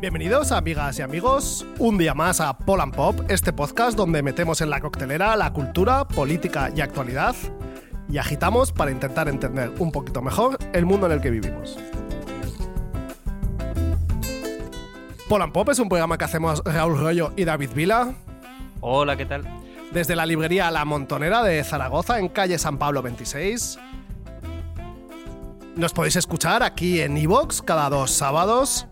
[0.00, 4.70] Bienvenidos amigas y amigos, un día más a Polan Pop, este podcast donde metemos en
[4.70, 7.36] la coctelera la cultura, política y actualidad
[8.08, 11.78] y agitamos para intentar entender un poquito mejor el mundo en el que vivimos.
[15.28, 18.14] Polan Pop es un programa que hacemos Raúl Rollo y David Vila.
[18.80, 19.44] Hola, ¿qué tal?
[19.90, 23.78] Desde la librería La Montonera de Zaragoza, en calle San Pablo 26.
[25.76, 28.86] Nos podéis escuchar aquí en iVoox cada dos sábados.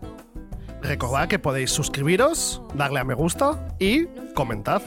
[0.81, 4.81] Recordad que podéis suscribiros, darle a me gusta y comentar.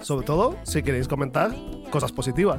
[0.00, 1.54] Sobre todo si queréis comentar
[1.90, 2.58] cosas positivas.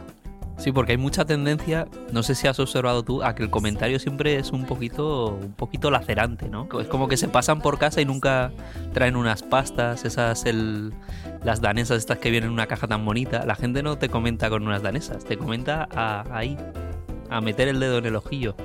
[0.58, 4.00] Sí, porque hay mucha tendencia, no sé si has observado tú, a que el comentario
[4.00, 6.68] siempre es un poquito, un poquito lacerante, ¿no?
[6.80, 8.52] Es como que se pasan por casa y nunca
[8.94, 10.94] traen unas pastas, esas el,
[11.44, 13.46] las danesas estas que vienen en una caja tan bonita.
[13.46, 16.58] La gente no te comenta con unas danesas, te comenta a, ahí,
[17.30, 18.56] a meter el dedo en el ojillo.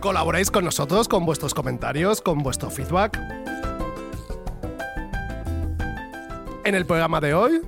[0.00, 3.18] Colaboráis con nosotros con vuestros comentarios, con vuestro feedback.
[6.64, 7.60] En el programa de hoy,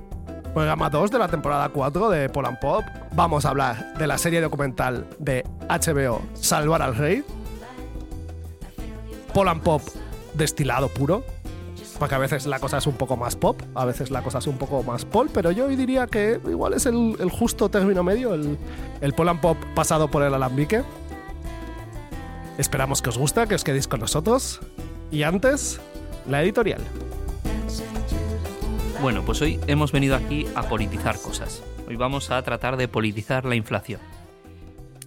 [0.57, 4.41] programa 2 de la temporada 4 de Polan Pop, vamos a hablar de la serie
[4.41, 7.23] documental de HBO Salvar al Rey.
[9.35, 9.83] Polan Pop
[10.33, 11.25] destilado puro,
[11.99, 14.47] porque a veces la cosa es un poco más pop, a veces la cosa es
[14.47, 18.33] un poco más pol, pero yo hoy diría que igual es el, justo término medio,
[18.33, 18.57] el,
[19.03, 20.83] el Polan Pop pasado por el alambique.
[22.57, 24.61] Esperamos que os guste, que os quedéis con nosotros.
[25.11, 25.83] Y antes,
[26.27, 26.81] la editorial.
[29.01, 31.63] Bueno, pues hoy hemos venido aquí a politizar cosas.
[31.87, 34.01] Hoy vamos a tratar de politizar la inflación.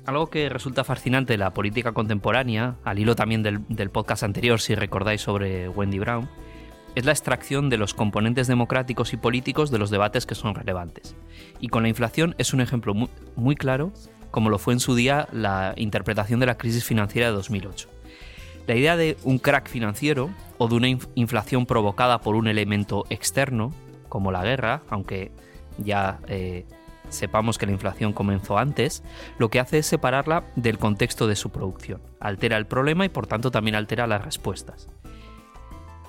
[0.05, 4.61] Algo que resulta fascinante de la política contemporánea, al hilo también del, del podcast anterior,
[4.61, 6.29] si recordáis sobre Wendy Brown,
[6.95, 11.16] es la extracción de los componentes democráticos y políticos de los debates que son relevantes.
[11.59, 13.91] Y con la inflación es un ejemplo muy, muy claro,
[14.29, 17.89] como lo fue en su día la interpretación de la crisis financiera de 2008.
[18.69, 23.74] La idea de un crack financiero o de una inflación provocada por un elemento externo,
[24.09, 25.31] como la guerra, aunque
[25.80, 26.68] ya eh,
[27.09, 29.03] sepamos que la inflación comenzó antes,
[29.40, 32.00] lo que hace es separarla del contexto de su producción.
[32.19, 34.88] Altera el problema y por tanto también altera las respuestas.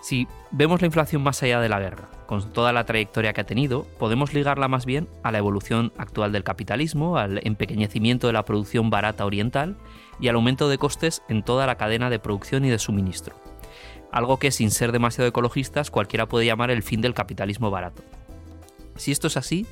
[0.03, 3.47] Si vemos la inflación más allá de la guerra, con toda la trayectoria que ha
[3.47, 8.45] tenido, podemos ligarla más bien a la evolución actual del capitalismo, al empequeñecimiento de la
[8.45, 9.79] producción barata oriental
[10.21, 13.37] y al aumento de costes en toda la cadena de producción y de suministro.
[14.13, 18.03] Algo que, sin ser demasiado ecologistas, cualquiera puede llamar el fin del capitalismo barato.
[18.97, 19.67] Si esto es así,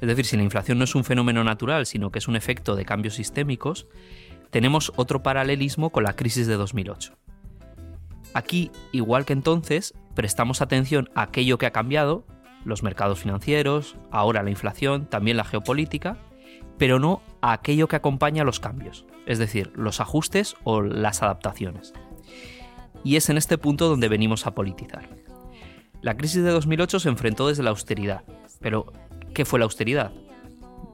[0.00, 2.74] es decir, si la inflación no es un fenómeno natural, sino que es un efecto
[2.74, 3.86] de cambios sistémicos,
[4.50, 7.14] tenemos otro paralelismo con la crisis de 2008.
[8.34, 12.26] Aquí, igual que entonces, prestamos atención a aquello que ha cambiado,
[12.64, 16.16] los mercados financieros, ahora la inflación, también la geopolítica,
[16.78, 21.92] pero no a aquello que acompaña los cambios, es decir, los ajustes o las adaptaciones.
[23.04, 25.08] Y es en este punto donde venimos a politizar.
[26.00, 28.24] La crisis de 2008 se enfrentó desde la austeridad,
[28.60, 28.92] pero
[29.34, 30.12] ¿qué fue la austeridad?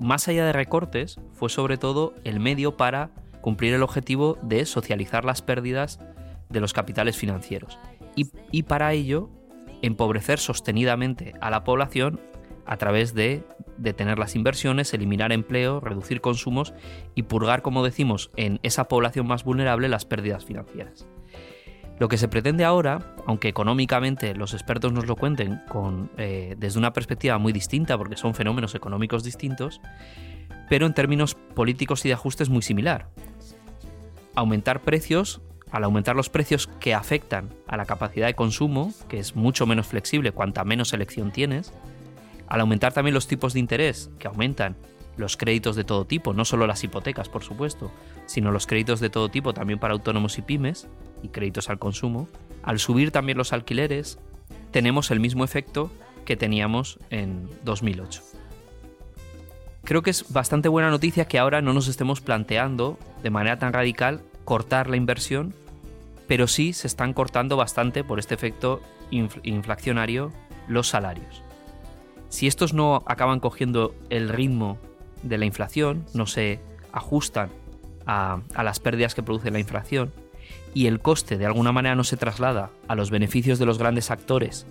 [0.00, 3.10] Más allá de recortes, fue sobre todo el medio para
[3.40, 5.98] cumplir el objetivo de socializar las pérdidas
[6.48, 7.78] de los capitales financieros
[8.50, 9.30] y, para ello
[9.82, 12.20] empobrecer sostenidamente a la población
[12.68, 13.42] a través de
[13.78, 16.74] detener las inversiones, eliminar empleo, reducir consumos
[17.14, 21.06] y purgar, como decimos, en esa población más vulnerable las pérdidas financieras.
[21.98, 26.78] Lo que se pretende ahora, aunque económicamente los expertos nos lo cuenten con, eh, desde
[26.78, 29.80] una perspectiva muy distinta, porque son fenómenos económicos distintos,
[30.68, 33.08] pero en términos políticos y de ajustes muy similar.
[34.34, 35.40] Aumentar precios
[35.72, 39.86] al aumentar los precios que afectan a la capacidad de consumo, que es mucho menos
[39.86, 41.72] flexible cuanta menos selección tienes,
[42.48, 44.76] al aumentar también los tipos de interés, que aumentan
[45.16, 47.90] los créditos de todo tipo, no solo las hipotecas, por supuesto,
[48.26, 50.87] sino los créditos de todo tipo también para autónomos y pymes,
[51.22, 52.28] y créditos al consumo,
[52.62, 54.19] al subir también los alquileres,
[54.70, 55.90] tenemos el mismo efecto
[56.25, 58.22] que teníamos en 2008.
[59.84, 63.72] Creo que es bastante buena noticia que ahora no nos estemos planteando de manera tan
[63.72, 65.55] radical cortar la inversión,
[66.26, 70.31] pero sí se están cortando bastante por este efecto inflacionario
[70.69, 71.43] los salarios.
[72.28, 74.78] Si estos no acaban cogiendo el ritmo
[75.22, 76.60] de la inflación, no se
[76.92, 77.50] ajustan
[78.06, 80.12] a, las pérdidas que produce la inflación,
[80.75, 84.10] y el coste de alguna manera no se traslada a los beneficios de los grandes
[84.10, 84.66] actores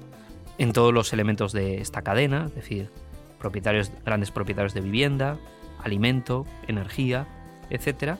[0.58, 2.90] en todos los elementos de esta cadena, es decir,
[3.40, 5.38] propietarios, grandes propietarios de vivienda,
[5.84, 7.28] alimento, energía,
[7.70, 8.16] etc.,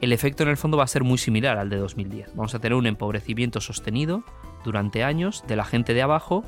[0.00, 2.36] el efecto en el fondo va a ser muy similar al de 2010.
[2.36, 4.22] Vamos a tener un empobrecimiento sostenido
[4.64, 6.44] durante años de la gente de abajo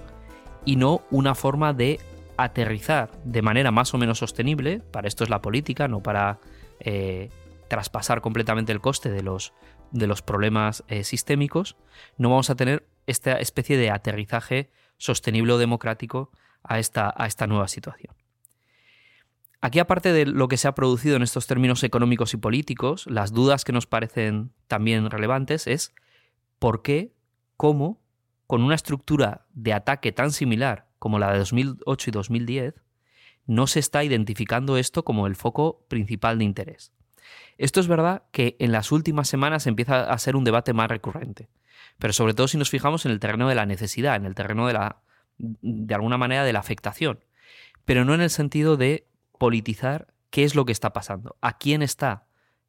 [0.65, 1.99] y no una forma de
[2.43, 6.41] aterrizar de manera más o menos sostenible, para esto es la política, no para
[6.81, 7.31] eh,
[7.69, 9.53] traspasar completamente el coste de los,
[9.93, 11.77] de los problemas eh, sistémicos,
[12.19, 16.31] no vamos a tener esta especie de aterrizaje sostenible o democrático
[16.63, 18.15] a esta, a esta nueva situación.
[19.63, 23.33] Aquí, aparte de lo que se ha producido en estos términos económicos y políticos, las
[23.33, 25.95] dudas que nos parecen también relevantes es
[26.59, 27.13] por qué,
[27.57, 28.01] cómo,
[28.47, 32.75] con una estructura de ataque tan similar como la de 2008 y 2010,
[33.47, 36.93] no se está identificando esto como el foco principal de interés.
[37.59, 41.49] Esto es verdad que en las últimas semanas empieza a ser un debate más recurrente,
[41.99, 44.67] pero sobre todo si nos fijamos en el terreno de la necesidad, en el terreno
[44.67, 45.01] de la,
[45.39, 47.25] de alguna manera, de la afectación,
[47.85, 49.09] pero no en el sentido de
[49.39, 52.27] politizar qué es lo que está pasando, a quién está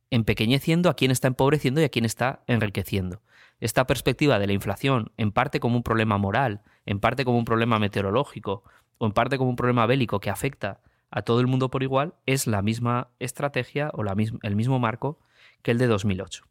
[0.09, 3.21] empequeñeciendo, a quién está empobreciendo y a quién está enriqueciendo.
[3.59, 7.45] Esta perspectiva de la inflación, en parte como un problema moral, en parte como un
[7.45, 8.63] problema meteorológico
[8.97, 12.13] o en parte como un problema bélico que afecta a todo el mundo por igual,
[12.25, 14.03] es la misma estrategia o
[14.43, 15.19] el mismo marco
[15.61, 16.45] que el de 2008.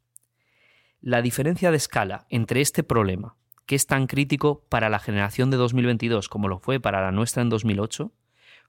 [1.00, 5.56] La diferencia de escala entre este problema, que es tan crítico para la generación de
[5.56, 8.12] 2022 como lo fue para la nuestra en 2008,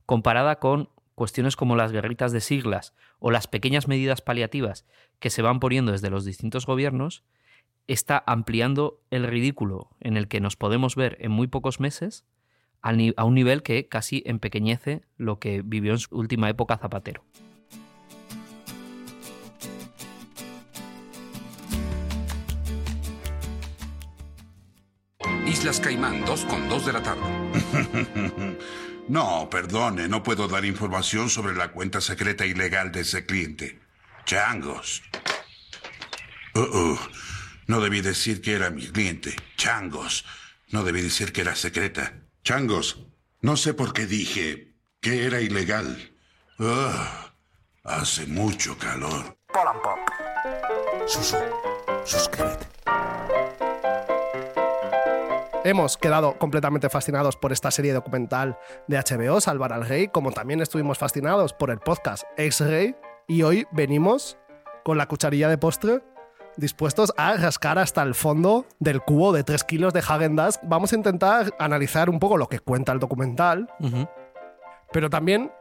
[0.05, 4.85] comparada con cuestiones como las guerritas de siglas o las pequeñas medidas paliativas
[5.19, 7.23] que se van poniendo desde los distintos gobiernos,
[7.93, 12.25] está ampliando el ridículo en el que nos podemos ver en muy pocos meses
[12.81, 17.23] a un nivel que casi empequeñece lo que vivió en su última época Zapatero.
[25.45, 27.21] Islas Caimán, 2 con 2 de la tarde.
[29.09, 33.79] no, perdone, no puedo dar información sobre la cuenta secreta ilegal de ese cliente.
[34.25, 35.03] Changos.
[36.55, 37.40] Uh -uh.
[37.71, 39.33] No debí decir que era mi cliente.
[39.55, 40.25] Changos.
[40.71, 42.15] No debí decir que era secreta.
[42.43, 43.07] Changos.
[43.39, 46.11] No sé por qué dije que era ilegal.
[47.85, 49.37] hace mucho calor.
[49.53, 49.99] Polan Pop.
[51.07, 51.37] Susu,
[52.03, 52.67] suscríbete.
[55.63, 58.59] Hemos quedado completamente fascinados por esta serie documental
[58.89, 62.97] de HBO, Salvar al Rey, como también estuvimos fascinados por el podcast Ex-Rey,
[63.29, 64.37] y hoy venimos
[64.83, 66.01] con la cucharilla de postre
[66.57, 70.59] dispuestos a rascar hasta el fondo del cubo de 3 kilos de Hagen Dazs.
[70.63, 73.67] Vamos a intentar analizar un poco lo que cuenta el documental,
[74.91, 75.51] pero también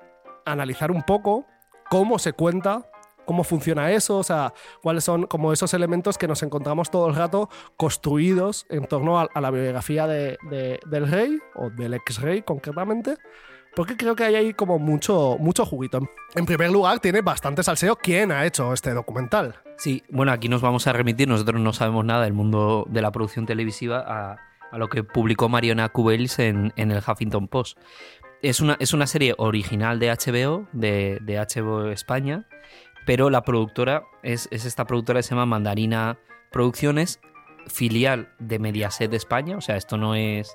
[0.44, 1.46] analizar un poco
[1.88, 2.90] cómo se cuenta,
[3.25, 4.52] cómo funciona eso, o sea,
[4.82, 9.28] cuáles son como esos elementos que nos encontramos todo el rato construidos en torno a,
[9.40, 10.38] la biografía del
[11.08, 13.16] rey, o del ex rey concretamente,
[13.81, 16.06] porque creo que hay ahí como mucho, mucho juguito.
[16.35, 19.55] En primer lugar, tiene bastante salseo quién ha hecho este documental.
[19.79, 23.11] Sí, bueno, aquí nos vamos a remitir, nosotros no sabemos nada del mundo de la
[23.11, 24.37] producción televisiva
[24.71, 27.79] a, lo que publicó Mariona Cubells en, el Huffington Post.
[28.43, 32.47] Es una, es una serie original de HBO, de, de HBO España,
[33.06, 36.19] pero la productora es, es esta productora que se llama Mandarina
[36.53, 37.19] Producciones,
[37.67, 40.55] filial de Mediaset de España, o sea, esto no es,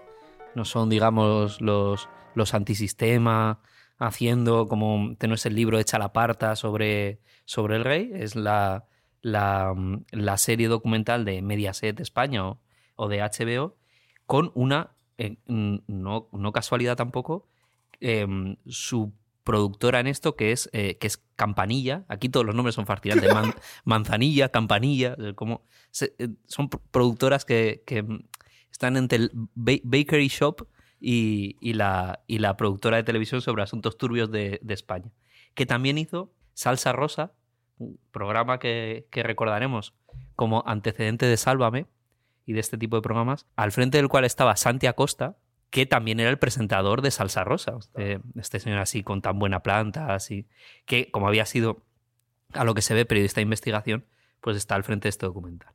[0.53, 3.61] no son, digamos, los los antisistema,
[3.97, 8.85] haciendo como tenés el libro Echa la Parta sobre, sobre el rey, es la,
[9.21, 12.43] la, serie documental de Mediaset España
[12.95, 13.77] o, de HBO,
[14.25, 17.47] con una, eh, no, no, casualidad tampoco,
[17.99, 22.75] em, su productora en esto que es, eh, que es Campanilla, aquí todos los nombres
[22.75, 23.29] son fascinantes,
[23.85, 25.63] Manzanilla, Campanilla, como,
[26.01, 28.05] eh, son productoras que, que
[28.71, 30.67] están entre el Bakery Shop
[30.99, 35.11] y, la, y la productora de televisión sobre asuntos turbios de, España,
[35.53, 37.33] que también hizo Salsa Rosa,
[37.77, 39.93] un programa que, recordaremos
[40.35, 41.87] como antecedente de Sálvame
[42.45, 45.35] y de este tipo de programas, al frente del cual estaba Santi Acosta,
[45.69, 49.61] que también era el presentador de Salsa Rosa, este, este señor así con tan buena
[49.61, 50.47] planta, así,
[50.85, 51.83] que como había sido,
[52.53, 54.05] a lo que se ve, periodista de investigación,
[54.39, 55.73] pues está al frente de este documental.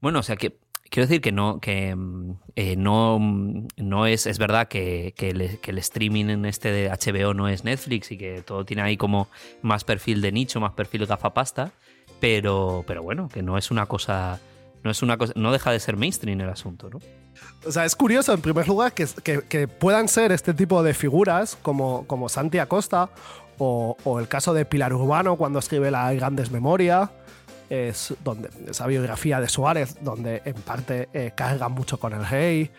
[0.00, 0.58] Bueno, o sea que
[0.90, 5.78] Quiero decir que no, que mm, eh, no, mm, no es, es verdad que, el,
[5.78, 9.28] streaming en este de HBO no es Netflix y que todo tiene ahí como
[9.62, 11.70] más perfil de nicho, más perfil gafapasta,
[12.18, 14.40] pero, pero bueno, que no es una cosa,
[14.82, 16.98] no es una cosa, no deja de ser mainstream el asunto, ¿no?
[17.64, 19.06] O sea, es curioso, en primer lugar, que,
[19.48, 23.10] que, puedan ser este tipo de figuras como, como Santi Acosta
[23.58, 27.12] o, o, el caso de Pilar Urbano cuando escribe la Grandes Memoria
[27.70, 32.70] es donde esa biografía de Suárez, donde en parte eh, carga mucho con el rey,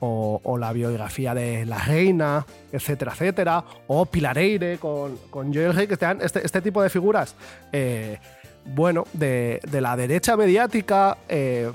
[0.00, 5.96] o, la biografía de la reina, etcétera, etcétera, o Pilareire con, con Joel Rey, que
[5.96, 7.34] sean este, este, tipo de figuras,
[7.72, 8.18] eh,
[8.64, 11.70] bueno, de, la derecha mediática, eh,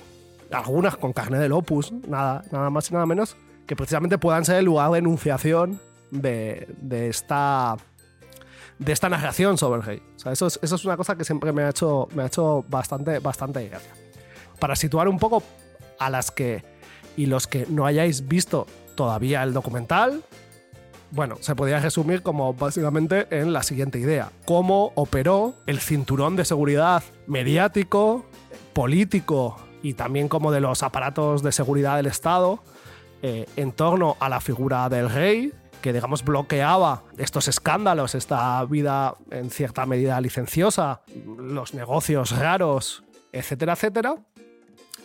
[0.51, 3.35] algunas con carne del opus, nada, nada más y nada menos,
[3.67, 5.79] que precisamente puedan ser el lugar de enunciación
[6.11, 7.75] de, de esta
[8.83, 10.01] de esta narración sobre el rey.
[10.15, 12.25] O sea, eso, es, eso es una cosa que siempre me ha hecho, me ha
[12.27, 13.91] hecho bastante, bastante gracia.
[14.59, 15.43] Para situar un poco
[15.99, 16.63] a las que
[17.15, 20.23] y los que no hayáis visto todavía el documental,
[21.11, 24.31] bueno, se podría resumir como básicamente en la siguiente idea.
[24.45, 28.25] Cómo operó el cinturón de seguridad mediático,
[28.73, 32.63] político y también como de los aparatos de seguridad del Estado
[33.21, 39.15] eh, en torno a la figura del rey, que digamos bloqueaba estos escándalos, esta vida
[39.29, 41.01] en cierta medida licenciosa,
[41.37, 44.15] los negocios raros, etcétera, etcétera,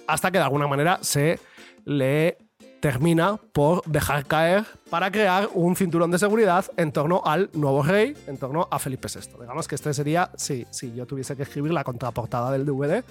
[0.07, 1.41] hasta que de alguna manera se
[1.85, 2.39] le
[2.79, 8.17] termina por dejar caer para crear un cinturón de seguridad en torno al nuevo rey,
[8.29, 9.37] en torno a Felipe VI.
[9.41, 13.03] Digamos que este sería, si, si yo tuviese que escribir la contraportada del DVD,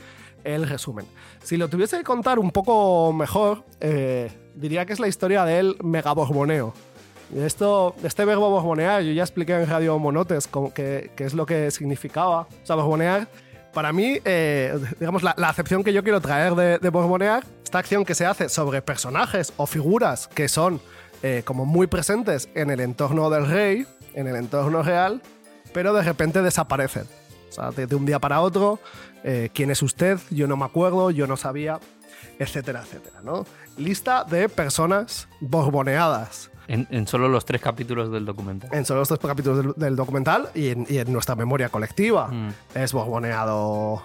[0.45, 1.05] el resumen.
[1.43, 5.75] Si lo tuviese que contar un poco mejor, eh, diría que es la historia del
[5.83, 6.73] megaborboneo.
[7.35, 12.41] Esto, este verbo borbonear, yo ya expliqué en Radio Monotes qué es lo que significaba.
[12.41, 13.27] O sea, borbonear
[13.73, 18.05] para mí, eh, digamos, la, acepción que yo quiero traer de, de borbonear, esta acción
[18.05, 20.81] que se hace sobre personajes o figuras que son
[21.23, 25.21] eh, como muy presentes en el entorno del rey, en el entorno real,
[25.73, 27.05] pero de repente desaparecen.
[27.49, 28.79] O sea, de, un día para otro,
[29.23, 30.19] eh, ¿quién es usted?
[30.29, 31.79] Yo no me acuerdo, yo no sabía,
[32.37, 33.45] etcétera, etcétera, ¿no?
[33.77, 36.51] Lista de personas borboneadas.
[36.67, 38.69] En, solo los tres capítulos del documental.
[38.73, 42.27] En solo los tres capítulos del, documental y en, nuestra memoria colectiva.
[42.27, 42.49] Mm.
[42.75, 44.03] Es borboneado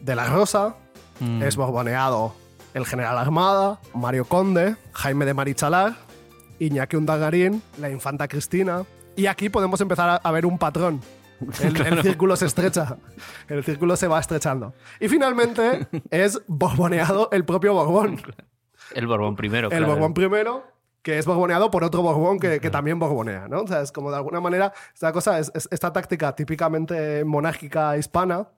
[0.00, 0.76] de la Rosa,
[1.20, 1.42] mm.
[1.42, 2.34] es borboneado
[2.74, 5.94] el general Armada, Mario Conde, Jaime de Marichalar,
[6.58, 8.84] Iñaki Undagarín, la infanta Cristina.
[9.16, 11.00] Y aquí podemos empezar a, ver un patrón.
[11.60, 12.96] El, círculo se estrecha.
[13.48, 14.74] El círculo se va estrechando.
[15.00, 18.20] Y finalmente es borboneado el propio Borbón.
[18.94, 19.70] El Borbón primero.
[19.70, 20.64] El Borbón primero,
[21.04, 23.60] que es borboneado por otro Borbón que, también borbonea, ¿no?
[23.60, 28.48] O sea, es como de alguna manera, esta cosa, es, esta táctica típicamente monárquica hispana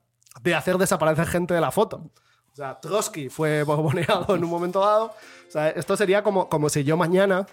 [0.40, 2.08] de hacer desaparecer gente de la foto.
[2.52, 5.06] O sea, Trotsky fue borboneado en un momento dado.
[5.06, 7.46] O sea, esto sería como, como si yo mañana,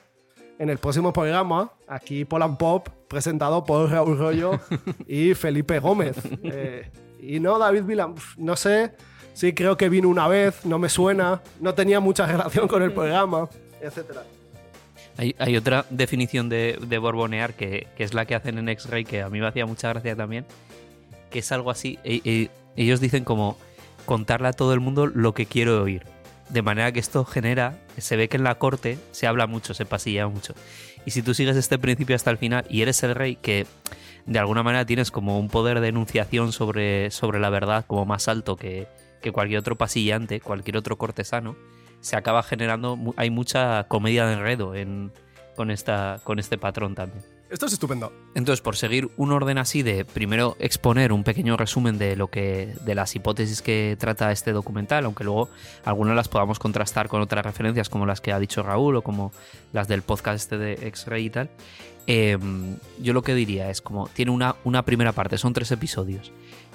[0.59, 4.59] en el próximo programa, aquí Polan Pop, presentado por Raúl Rollo
[5.07, 6.17] y Felipe Gómez.
[6.43, 8.93] Eh, y no, David Vilan, no sé,
[9.33, 12.93] sí creo que vino una vez, no me suena, no tenía mucha relación con el
[12.93, 13.49] programa,
[13.81, 14.21] etcétera.
[15.17, 19.39] Hay, otra definición de, borbonear que, es la que hacen en X-Ray que a mí
[19.39, 20.45] me hacía mucha gracia también,
[21.29, 21.99] que es algo así.
[22.03, 23.57] E, e, ellos dicen como
[24.05, 26.03] contarle a todo el mundo lo que quiero oír.
[26.49, 29.85] De manera que esto genera, se ve que en la corte se habla mucho, se
[29.85, 30.55] pasilla mucho.
[31.05, 33.65] Y si tú sigues este principio hasta el final y eres el rey que
[34.25, 38.27] de alguna manera tienes como un poder de enunciación sobre, sobre la verdad como más
[38.27, 38.87] alto que,
[39.21, 41.55] que cualquier otro pasillante, cualquier otro cortesano,
[42.03, 45.11] se acaba generando, hay mucha comedia de enredo en,
[45.55, 47.23] con, esta, con este patrón también.
[47.49, 48.11] Esto es estupendo.
[48.35, 52.73] Entonces, por seguir un orden así de primero exponer un pequeño resumen de lo que
[52.83, 55.49] de las hipótesis que trata este documental, aunque luego
[55.85, 59.31] algunas las podamos contrastar con otras referencias como las que ha dicho Raúl o como
[59.71, 61.49] las del podcast este de X-Ray y tal.
[62.05, 66.31] Em, yo lo que diría es como tiene una, una primera parte, son tres episodios.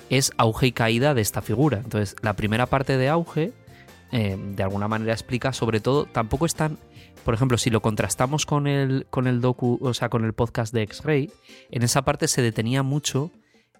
[0.08, 1.78] Es auge y caída de esta figura.
[1.78, 3.52] Entonces, la primera parte de auge
[4.12, 6.78] eh, de alguna manera explica, sobre todo, tampoco están,
[7.24, 10.72] por ejemplo, si lo contrastamos con el, con el docu, o sea, con el podcast
[10.72, 11.30] de X-Ray,
[11.70, 13.30] en esa parte se detenía mucho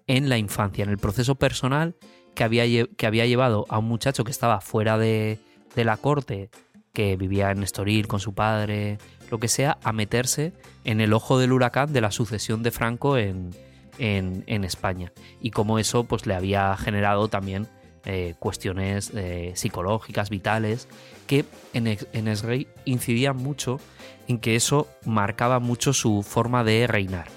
[0.07, 1.95] en la infancia, en el proceso personal
[2.35, 5.39] que había, que había llevado a un muchacho que estaba fuera de,
[5.75, 6.49] de la corte,
[6.93, 8.97] que vivía en Estoril con su padre,
[9.29, 13.17] lo que sea, a meterse en el ojo del huracán de la sucesión de Franco
[13.17, 13.51] en,
[13.99, 15.11] en, en España.
[15.41, 17.67] Y como eso pues le había generado también
[18.05, 20.87] eh, cuestiones eh, psicológicas, vitales,
[21.27, 23.79] que en, en incidían mucho
[24.27, 27.27] en que eso marcaba mucho su forma de reinar.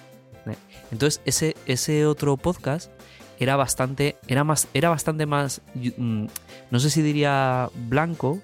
[0.46, 0.56] ¿eh?
[0.90, 2.90] Entonces, ese, ese otro podcast
[3.40, 6.26] era bastante, era más, era bastante más, mm,
[6.70, 8.40] no sé si diría blanco,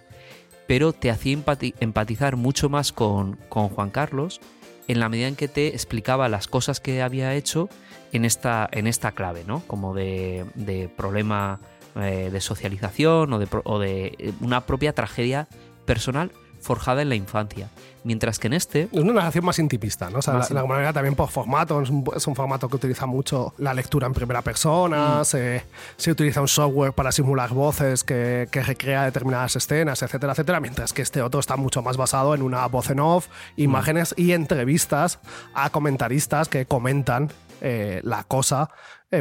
[0.67, 1.39] pero te hacía
[1.81, 4.41] empatizar mucho más con, con Juan Carlos
[4.87, 7.69] en la medida en que te explicaba las cosas que había hecho
[8.13, 9.63] en esta, en esta clave, ¿no?
[9.67, 11.61] Como de, de problema
[11.97, 13.39] eh, de socialización o
[13.79, 15.49] de, eh, una propia tragedia
[15.85, 16.31] personal
[16.61, 17.71] forjada en la infancia.
[18.05, 18.89] Mientras que en este...
[18.93, 20.19] Es una narración más intimista, ¿no?
[20.19, 21.91] O sea, de alguna manera también por formato, es
[22.27, 25.25] un, formato que utiliza mucho la lectura en primera persona, mm.
[25.25, 31.03] se, utiliza un software para simular voces que, recrea determinadas escenas, etcétera, etcétera, mientras que
[31.03, 35.19] este otro está mucho más basado en una voz en off, imágenes y entrevistas
[35.55, 37.31] a comentaristas que comentan
[37.61, 38.71] eh, la cosa,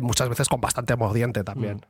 [0.01, 1.81] muchas veces con bastante mordiente también.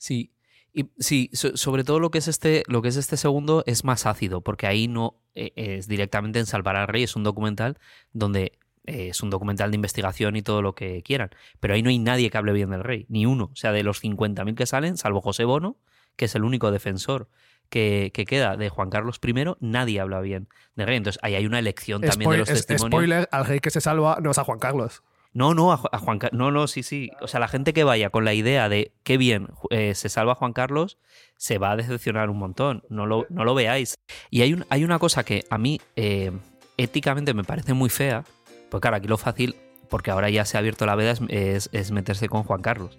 [0.00, 0.32] Sí,
[0.72, 3.82] Y sí, so- sobre todo lo que es este, lo que es este segundo es
[3.84, 7.76] más ácido, porque ahí no eh, es directamente en Salvar al Rey, es un documental
[8.12, 8.52] donde
[8.86, 11.30] eh, es un documental de investigación y todo lo que quieran.
[11.58, 13.50] Pero ahí no hay nadie que hable bien del rey, ni uno.
[13.52, 15.76] O sea, de los 50.000 que salen, salvo José Bono,
[16.16, 17.28] que es el único defensor
[17.68, 20.96] que, que queda de Juan Carlos I, nadie habla bien del rey.
[20.98, 22.90] Entonces ahí hay una elección también de los es- testimonios.
[23.02, 25.02] spoiler, al rey que se salva no es a Juan Carlos.
[25.32, 26.38] No, no, a, a Juan Carlos.
[26.38, 27.10] No, no, sí, sí.
[27.20, 30.34] O sea, la gente que vaya con la idea de qué bien eh, se salva
[30.34, 30.98] Juan Carlos
[31.36, 32.82] se va a decepcionar un montón.
[32.90, 33.94] No lo, no lo veáis.
[34.30, 36.32] Y hay, un, hay una cosa que a mí eh,
[36.76, 38.24] éticamente me parece muy fea.
[38.70, 39.54] Pues claro, aquí lo fácil,
[39.88, 42.98] porque ahora ya se ha abierto la veda, es, es- es meterse con Juan Carlos.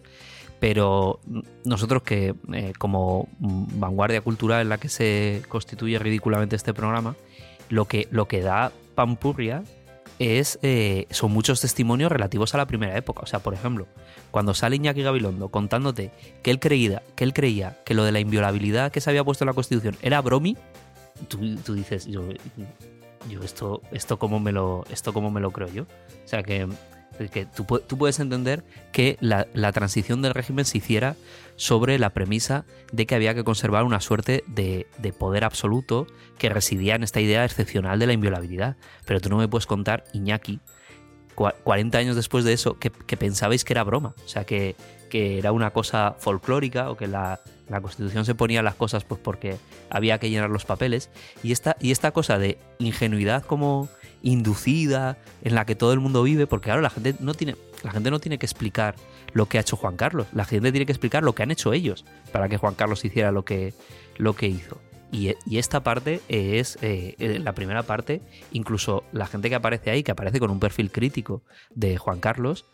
[0.59, 1.19] Pero
[1.65, 7.15] nosotros que eh, como vanguardia cultural en la que se constituye ridículamente este programa,
[7.69, 9.63] lo que, lo que da pampurria
[10.21, 13.21] es, eh, son muchos testimonios relativos a la primera época.
[13.23, 13.87] O sea, por ejemplo,
[14.29, 16.11] cuando sale Iñaki Gabilondo contándote
[16.43, 19.43] que él creía que, él creía que lo de la inviolabilidad que se había puesto
[19.43, 20.55] en la Constitución era bromi,
[21.27, 22.23] tú, tú dices, yo,
[23.29, 25.83] yo esto, esto cómo me lo, esto cómo me lo creo yo.
[25.83, 26.67] O sea que,
[27.31, 31.15] que tú, tú puedes entender que la, transición del régimen se hiciera
[31.55, 36.49] sobre la premisa de que había que conservar una suerte de, de poder absoluto que
[36.49, 38.77] residía en esta idea excepcional de la inviolabilidad.
[39.05, 40.59] Pero tú no me puedes contar, Iñaki,
[41.35, 44.15] cua- 40 años después de eso, que, pensabais que era broma.
[44.25, 44.75] O sea, que,
[45.09, 49.21] que era una cosa folclórica o que la, la Constitución se ponía las cosas pues
[49.21, 49.57] porque
[49.89, 51.09] había que llenar los papeles.
[51.43, 53.87] Y esta, y esta cosa de ingenuidad como
[54.23, 57.91] inducida en la que todo el mundo vive, porque claro, la gente no tiene, la
[57.91, 58.95] gente no tiene que explicar
[59.33, 61.73] lo que ha hecho Juan Carlos, la gente tiene que explicar lo que han hecho
[61.73, 63.73] ellos para que Juan Carlos hiciera lo que,
[64.17, 64.79] lo que hizo.
[65.11, 68.21] Y, y esta parte es eh, eh, la primera parte,
[68.53, 71.43] incluso la gente que aparece ahí, que aparece con un perfil crítico
[71.75, 72.65] de Juan Carlos,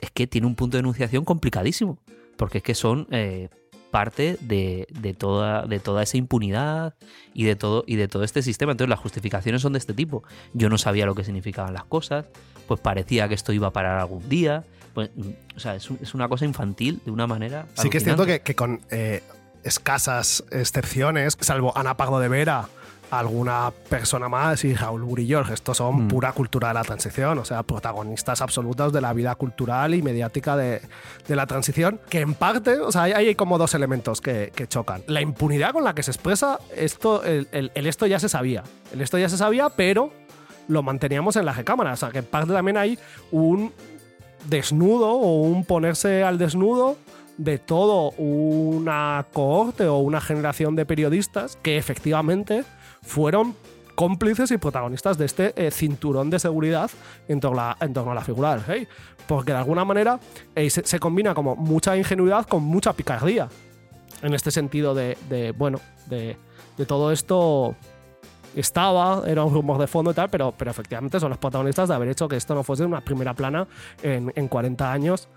[0.00, 1.98] es que tiene un punto de enunciación complicadísimo,
[2.36, 3.48] porque es que son eh,
[3.90, 6.94] parte de, de toda, de toda esa impunidad
[7.34, 8.72] y de, todo, y de todo este sistema.
[8.72, 10.22] Entonces las justificaciones son de este tipo.
[10.52, 12.26] Yo no sabía lo que significaban las cosas,
[12.66, 14.64] pues parecía que esto iba a parar algún día.
[14.94, 17.66] Pues, mm, o sea, es, es una cosa infantil de una manera.
[17.74, 19.22] Sí que es cierto que, que con eh,
[19.64, 22.68] escasas excepciones, salvo Ana Pardo de Vera,
[23.10, 26.08] alguna persona más y Raúl Burillor, estos son Mm.
[26.08, 30.56] pura cultura de la transición, o sea, protagonistas absolutos de la vida cultural y mediática
[30.56, 30.82] de,
[31.26, 34.66] de la transición, que en parte, o sea, hay, hay como dos elementos que, que
[34.66, 35.02] chocan.
[35.06, 38.62] La impunidad con la que se expresa esto, el, el- el esto ya se sabía,
[38.92, 40.12] el esto ya se sabía, pero
[40.68, 42.98] lo manteníamos en la recámara, o sea, que en parte también hay
[43.30, 43.72] un
[44.46, 46.96] desnudo o un ponerse al desnudo
[47.38, 52.64] de todo una cohorte o una generación de periodistas que efectivamente
[53.02, 53.54] fueron
[53.98, 56.88] cómplices y protagonistas de este eh, cinturón de seguridad
[57.26, 58.88] en torno, a, la figura del rey.
[59.26, 60.20] Porque de alguna manera
[60.54, 63.48] eh, se, combina como mucha ingenuidad con mucha picardía.
[64.22, 65.16] En este sentido de,
[65.58, 66.36] bueno, de,
[66.86, 67.74] todo esto
[68.54, 71.94] estaba, era un rumor de fondo y tal, pero, pero efectivamente son los protagonistas de
[71.96, 73.66] haber hecho que esto no fuese una primera plana
[74.00, 75.28] en, en 40 años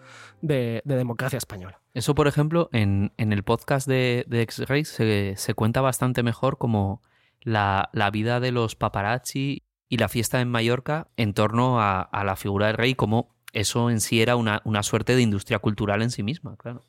[0.41, 1.81] de, de democracia española.
[1.95, 7.01] Eso, por ejemplo, en, el podcast de, X-Ray se, se cuenta bastante mejor como
[7.41, 12.23] la, la vida de los paparazzi y la fiesta en Mallorca en torno a, a
[12.23, 16.01] la figura del rey, como eso en sí era una, una suerte de industria cultural
[16.01, 16.83] en sí misma, claro.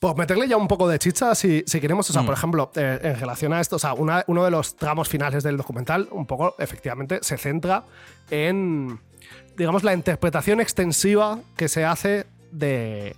[0.00, 2.08] Pues meterle ya un poco de chicha si, si queremos.
[2.08, 2.26] O sea, Mm.
[2.26, 5.42] por ejemplo, eh, en relación a esto, o sea, una- uno de los tramos finales
[5.42, 7.82] del documental, un poco, efectivamente, se centra
[8.30, 9.00] en,
[9.56, 13.16] digamos, la interpretación extensiva que se hace de,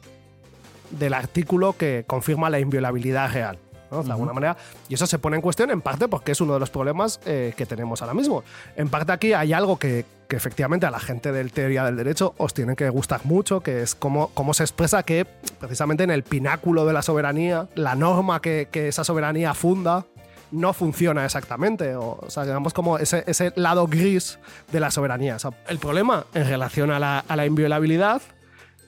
[0.90, 3.58] del artículo que confirma la inviolabilidad real.
[3.90, 4.02] ¿No?
[4.02, 4.56] De alguna manera.
[4.88, 7.54] Y eso se pone en cuestión en parte porque es uno de los problemas eh,
[7.56, 8.44] que tenemos ahora mismo.
[8.76, 12.34] En parte aquí hay algo que, que efectivamente a la gente del teoría del derecho
[12.38, 15.26] os tiene que gustar mucho, que es cómo, cómo se expresa que
[15.58, 20.06] precisamente en el pináculo de la soberanía, la norma que, que esa soberanía funda
[20.50, 21.94] no funciona exactamente.
[21.96, 24.38] O, o sea, digamos como ese, ese lado gris
[24.72, 25.36] de la soberanía.
[25.36, 28.22] O sea, el problema en relación a la, a la inviolabilidad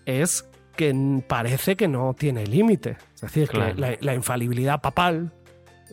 [0.06, 2.96] es que parece que no tiene límite.
[3.14, 3.74] Es decir, Claro.
[3.74, 5.32] que la, la infalibilidad papal,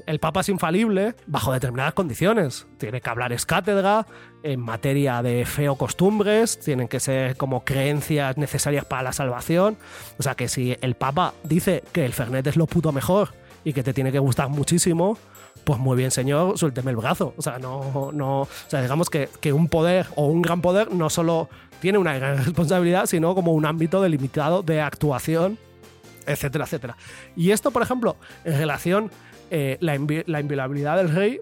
[0.06, 2.65] el papa es infalible bajo determinadas condiciones.
[2.78, 4.08] Tiene que hablar es cátedra
[4.44, 9.78] en materia de fe o costumbres, tienen que ser como creencias necesarias para la salvación.
[10.18, 13.34] O sea que si el papa dice que el Fernet es lo puto mejor
[13.65, 15.18] y que te tiene que gustar muchísimo,
[15.63, 17.33] pues muy bien, señor, suélteme el brazo.
[17.38, 20.91] O sea, no, no, o sea, digamos que, que un poder o un gran poder
[20.91, 25.57] no solo tiene una gran responsabilidad, sino como un ámbito delimitado de actuación,
[26.25, 26.97] etcétera, etcétera.
[27.35, 29.12] Y esto, por ejemplo, en relación
[29.51, 31.41] eh, la, la inviolabilidad del rey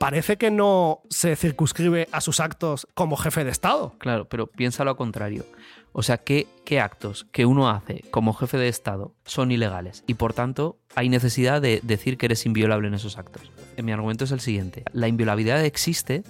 [0.00, 3.94] parece que no se circunscribe a sus actos como jefe de Estado.
[3.98, 5.44] Claro, pero piensa lo contrario.
[5.92, 10.04] O sea, ¿qué, ¿qué, actos que uno hace como jefe de Estado son ilegales?
[10.06, 13.50] Y por tanto, hay necesidad de decir que eres inviolable en esos actos.
[13.82, 14.84] Mi argumento es el siguiente.
[14.92, 16.22] La inviolabilidad existe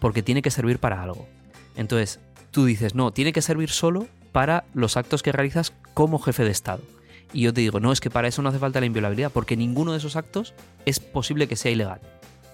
[0.00, 1.28] porque tiene que servir para algo.
[1.76, 2.18] Entonces,
[2.50, 6.50] tú dices, no, tiene que servir solo para los actos que realizas como jefe de
[6.50, 6.82] Estado.
[7.32, 9.56] Y yo te digo, no, es que para eso no hace falta la inviolabilidad, porque
[9.56, 10.54] ninguno de esos actos
[10.86, 12.00] es posible que sea ilegal.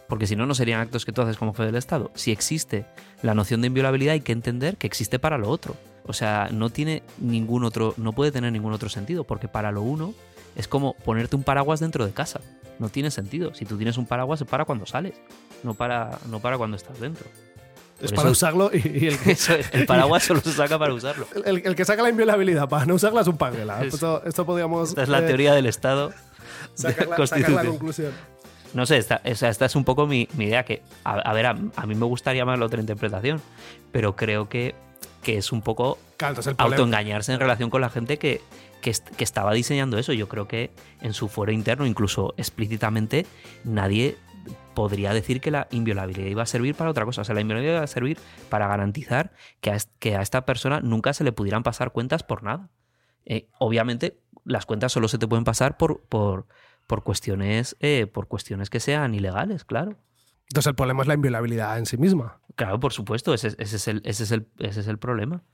[0.08, 2.10] Porque si no, no serían actos que tú haces como jefe del Estado.
[2.14, 2.84] Si existe
[3.22, 5.76] la noción de inviolabilidad, hay que entender que existe para lo otro.
[6.06, 9.82] O sea, no tiene ningún otro, no puede tener ningún otro sentido, porque para lo
[9.82, 10.14] uno
[10.56, 12.40] es como ponerte un paraguas dentro de casa.
[12.78, 13.54] No tiene sentido.
[13.54, 15.14] Si tú tienes un paraguas es para cuando sales,
[15.62, 17.26] no para, no para cuando estás dentro.
[18.00, 19.18] Es para usarlo y, el,
[19.72, 21.26] el, paraguas solo se saca para usarlo.
[21.44, 23.84] El, que saca la inviolabilidad para no usarla es un panguela.
[23.84, 24.90] Esto, esto podríamos.
[24.90, 26.12] Esta es la eh, teoría del Estado.
[26.74, 28.12] Sacar la, sacar la conclusión.
[28.72, 32.06] No sé, esta, esta es un poco mi, idea, que, a, ver, a, mí me
[32.06, 33.40] gustaría más la otra interpretación,
[33.90, 34.74] pero creo que,
[35.22, 35.98] que es un poco
[36.58, 38.40] autoengañarse en relación con la gente que,
[38.80, 40.12] que, que, estaba diseñando eso.
[40.12, 43.26] Yo creo que en su fuero interno, incluso explícitamente,
[43.64, 44.16] nadie
[44.74, 47.22] podría decir que la inviolabilidad iba a servir para otra cosa.
[47.22, 50.80] O sea, la inviolabilidad iba a servir para garantizar que a, que a esta persona
[50.80, 52.70] nunca se le pudieran pasar cuentas por nada.
[53.26, 56.46] Eh, obviamente, las cuentas solo se te pueden pasar por, por,
[56.86, 59.96] por, cuestiones, eh, por cuestiones que sean ilegales, claro.
[60.50, 62.40] Entonces el problema es la inviolabilidad en sí misma.
[62.56, 65.44] Claro, por supuesto, ese, es, el, ese, es, el, ese es el problema.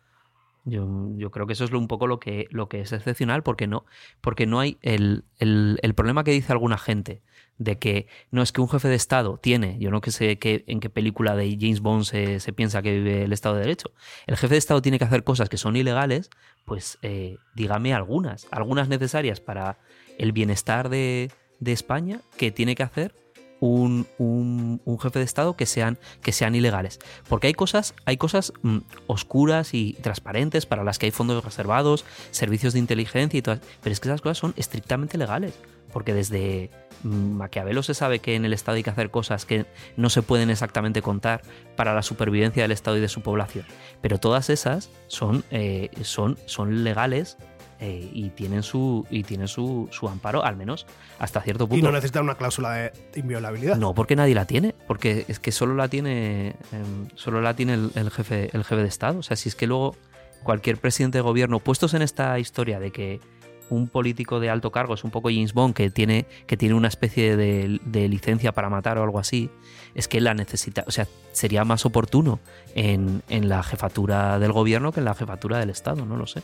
[0.64, 3.66] Yo, yo, creo que eso es un poco lo que, lo que es excepcional, porque
[3.66, 3.84] no,
[4.22, 7.22] porque no hay el, el, problema que dice alguna gente
[7.58, 10.64] de que no es que un jefe de Estado tiene, yo no que sé qué,
[10.66, 13.92] en qué película de James Bond se, se, piensa que vive el Estado de Derecho,
[14.26, 16.30] el jefe de Estado tiene que hacer cosas que son ilegales,
[16.64, 19.78] pues eh, dígame algunas, algunas necesarias para
[20.18, 21.30] el bienestar de,
[21.60, 23.14] de España que tiene que hacer
[23.60, 26.98] un, un, jefe de Estado que sean, que sean ilegales.
[27.28, 32.04] Porque hay cosas, hay cosas mm, oscuras y transparentes para las que hay fondos reservados,
[32.30, 33.60] servicios de inteligencia y todas.
[33.82, 35.54] Pero es que esas cosas son estrictamente legales.
[35.92, 36.70] Porque desde
[37.02, 39.66] Maquiavelo se sabe que en el Estado hay que hacer cosas que
[39.96, 41.42] no se pueden exactamente contar
[41.76, 43.64] para la supervivencia del Estado y de su población.
[44.02, 47.38] Pero todas esas son, eh, son, son legales
[47.80, 50.86] eh, y tienen, su, y tienen su, su, amparo, al menos
[51.18, 51.78] hasta cierto punto.
[51.78, 53.76] Y no necesitan una cláusula de inviolabilidad.
[53.76, 54.74] No, porque nadie la tiene.
[54.86, 58.88] Porque es que solo la tiene, em, solo la tiene el, jefe, el jefe de
[58.88, 59.18] Estado.
[59.18, 59.94] O sea, si es que luego
[60.42, 63.20] cualquier presidente de gobierno, puestos en esta historia de que
[63.68, 66.88] un político de alto cargo, es un poco James Bond, que tiene, que tiene una
[66.88, 69.50] especie de, licencia para matar o algo así,
[69.94, 72.38] es que la necesita, o sea, sería más oportuno
[72.74, 76.42] en, la jefatura del gobierno que en la jefatura del Estado, no lo sé.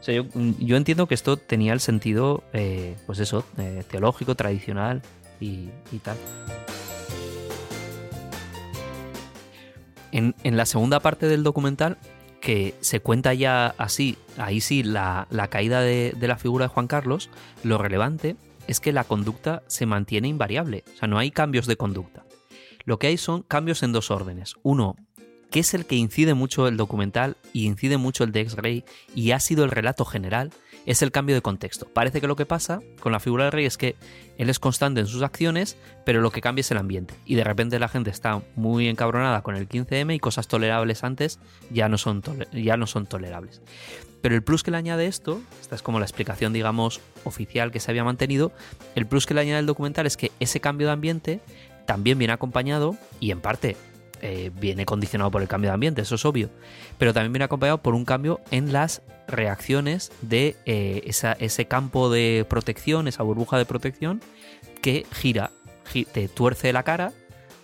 [0.00, 0.24] O sea,
[0.58, 5.02] yo, entiendo que esto tenía el sentido, eh, pues eso, eh, teológico, tradicional
[5.40, 5.68] y,
[6.02, 6.16] tal.
[10.12, 11.98] En, en la segunda parte del documental
[12.40, 17.30] que se cuenta ya así, ahí sí, la, caída de, la figura de Juan Carlos,
[17.62, 21.76] lo relevante es que la conducta se mantiene invariable, o sea, no hay cambios de
[21.76, 22.24] conducta.
[22.84, 24.54] Lo que hay son cambios en dos órdenes.
[24.62, 24.96] Uno,
[25.50, 28.84] que es el que incide mucho el documental y incide mucho el de Ex-Rey
[29.14, 30.50] y ha sido el relato general,
[30.86, 31.86] es el cambio de contexto.
[31.86, 33.96] Parece que lo que pasa con la figura del rey es que
[34.38, 37.14] él es constante en sus acciones, pero lo que cambia es el ambiente.
[37.26, 41.40] Y de repente la gente está muy encabronada con el 15M y cosas tolerables antes
[41.70, 43.60] ya no son, ya no son tolerables.
[44.22, 47.80] Pero el plus que le añade esto, esta es como la explicación, digamos, oficial que
[47.80, 48.52] se había mantenido,
[48.94, 51.40] el plus que le añade el documental es que ese cambio de ambiente
[51.86, 53.76] también viene acompañado, y en parte
[54.20, 56.50] eh, viene condicionado por el cambio de ambiente, eso es obvio,
[56.98, 62.46] pero también viene acompañado por un cambio en las reacciones de eh, ese campo de
[62.48, 64.20] protección, esa burbuja de protección
[64.82, 65.50] que gira,
[66.12, 67.12] te tuerce la cara,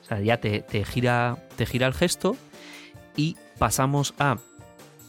[0.03, 2.37] o sea, ya te, gira, te gira el gesto
[3.17, 4.37] y pasamos a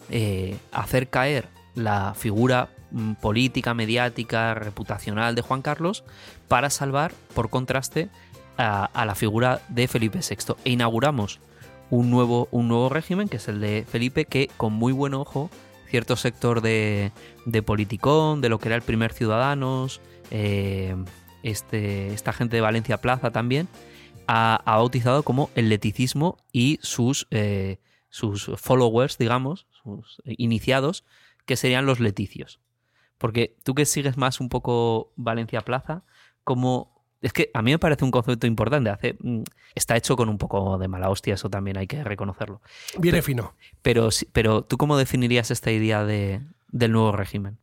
[0.09, 6.03] eh, hacer caer la figura mm, política, mediática, reputacional de Juan Carlos
[6.47, 8.09] para salvar, por contraste,
[8.57, 10.55] a, la figura de Felipe VI.
[10.63, 11.39] E inauguramos
[11.89, 15.49] un nuevo, un nuevo régimen, que es el de Felipe, que con muy buen ojo
[15.87, 17.11] cierto sector de,
[17.45, 20.95] de politicón, de lo que era el primer Ciudadanos, eh,
[21.43, 23.67] este, esta gente de Valencia Plaza también,
[24.27, 31.03] ha, bautizado como el leticismo y sus, eh, sus followers, digamos, sus iniciados,
[31.45, 32.59] que serían los leticios.
[33.17, 36.03] Porque tú que sigues más un poco Valencia Plaza,
[36.43, 38.89] como es que a mí me parece un concepto importante.
[38.89, 42.61] Hace, mm, está hecho con un poco de mala hostia, eso también hay que reconocerlo.
[42.99, 43.53] Viene fino.
[43.81, 47.57] Pero, pero ¿tú cómo definirías esta idea de, del nuevo régimen?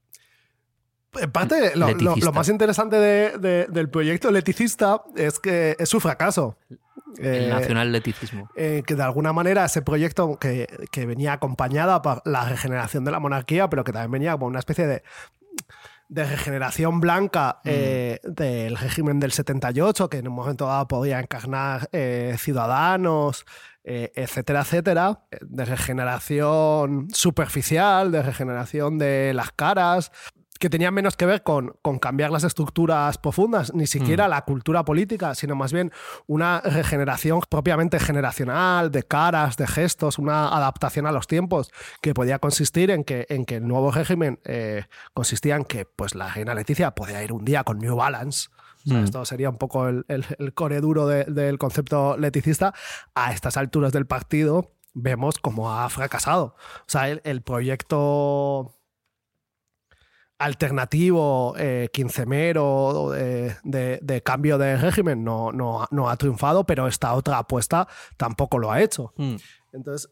[1.15, 6.57] En parte, lo, más interesante del proyecto leticista es que es su fracaso.
[7.19, 8.49] El eh, nacional-leticismo.
[8.57, 13.11] eh, que de alguna manera ese proyecto que, que venía acompañada por la regeneración de
[13.11, 15.03] la monarquía, pero que también venía como una especie de,
[16.13, 21.89] de regeneración blanca eh, del régimen del 78, que en un momento dado podía encarnar
[21.91, 23.47] eh, ciudadanos,
[23.83, 30.13] eh, etcétera, etcétera, de regeneración superficial, de regeneración de las caras,
[30.63, 34.85] que tenía menos que ver con, con cambiar las estructuras profundas, ni siquiera la cultura
[34.85, 35.91] política, sino más bien
[36.29, 42.39] una regeneración propiamente generacional, de caras, de gestos, una adaptación a los tiempos, que podía
[42.39, 46.55] consistir en que, en que el nuevo régimen eh, consistía en que pues, la reina
[46.55, 48.49] Leticia podía ir un día con New Balance.
[48.85, 49.05] O sea, Mm.
[49.05, 52.73] Esto sería un poco el, el- el core duro de- del concepto leticista.
[53.15, 56.55] A estas alturas del partido vemos cómo ha fracasado.
[56.81, 58.75] O sea, el, el proyecto
[60.43, 66.87] alternativo, eh, quincemero, eh, de, de cambio de régimen no, no, no ha triunfado, pero
[66.89, 69.13] esta otra apuesta tampoco lo ha hecho.
[69.17, 69.37] Mm.
[69.73, 70.09] Entonces,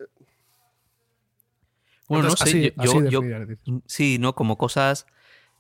[2.09, 3.83] Bueno, no sé, así- yo- así yo- definiría yo- el leticismo.
[3.87, 4.35] sí, ¿no?
[4.35, 5.07] Como cosas,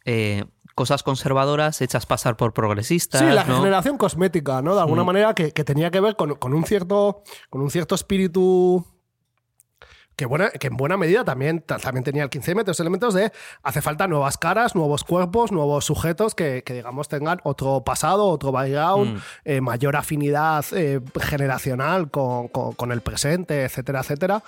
[0.05, 3.21] eh, cosas conservadoras hechas pasar por progresistas.
[3.21, 3.55] Sí, la ¿no?
[3.55, 4.75] regeneración cosmética, ¿no?
[4.75, 5.07] De alguna Mm.
[5.07, 8.85] manera que, que tenía que ver con, con un cierto, con un cierto espíritu
[10.21, 13.33] que, buena, que en buena medida también, ta- también tenía el 15 metros elementos de
[13.63, 18.53] hace falta nuevas caras, nuevos cuerpos, nuevos sujetos que, que, digamos tengan otro pasado, otro
[18.53, 19.19] background, Mm.
[19.47, 24.43] eh, mayor afinidad eh, generacional con, con- con el presente, etcétera, etcétera.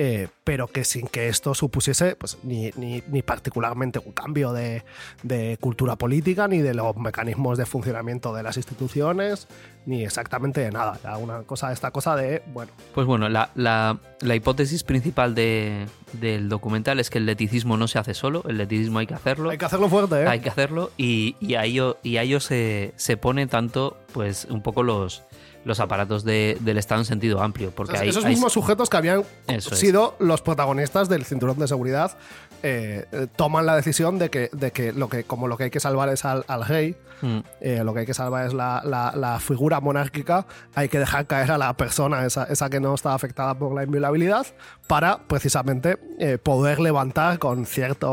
[0.00, 4.84] Eh, pero que sin que esto supusiese pues, ni, ni- ni particularmente un cambio de,
[5.24, 9.48] de cultura política, ni de los mecanismos de funcionamiento de las instituciones,
[9.86, 10.98] ni exactamente de nada.
[11.18, 16.48] Una cosa, esta cosa de, bueno, Pues bueno, la, la- la hipótesis principal de- del
[16.48, 19.50] documental es que el leticismo no se hace solo, el leticismo hay que hacerlo.
[19.50, 20.28] hay que hacerlo fuerte, ¿eh?
[20.28, 24.46] Hay que hacerlo y, y a ello, y a ello se, se pone tanto, pues,
[24.48, 25.22] un poco los,
[25.64, 27.70] los aparatos de- del Estado en sentido amplio.
[27.70, 29.78] Porque Esos- hay, esos hay- mismos sujetos que habían Eso es.
[29.80, 32.16] sido los protagonistas del cinturón de seguridad
[32.62, 35.70] eh, eh, toman la decisión de que, de que, lo que como lo que hay
[35.70, 38.80] que salvar es al, al rey, Mm, eh, lo que hay que salvar es la,
[38.84, 42.94] la- la figura monárquica, hay que dejar caer a la persona, esa, esa que no
[42.94, 44.46] está afectada por la inviolabilidad,
[44.86, 45.96] para precisamente
[46.44, 48.06] poder levantar con cierta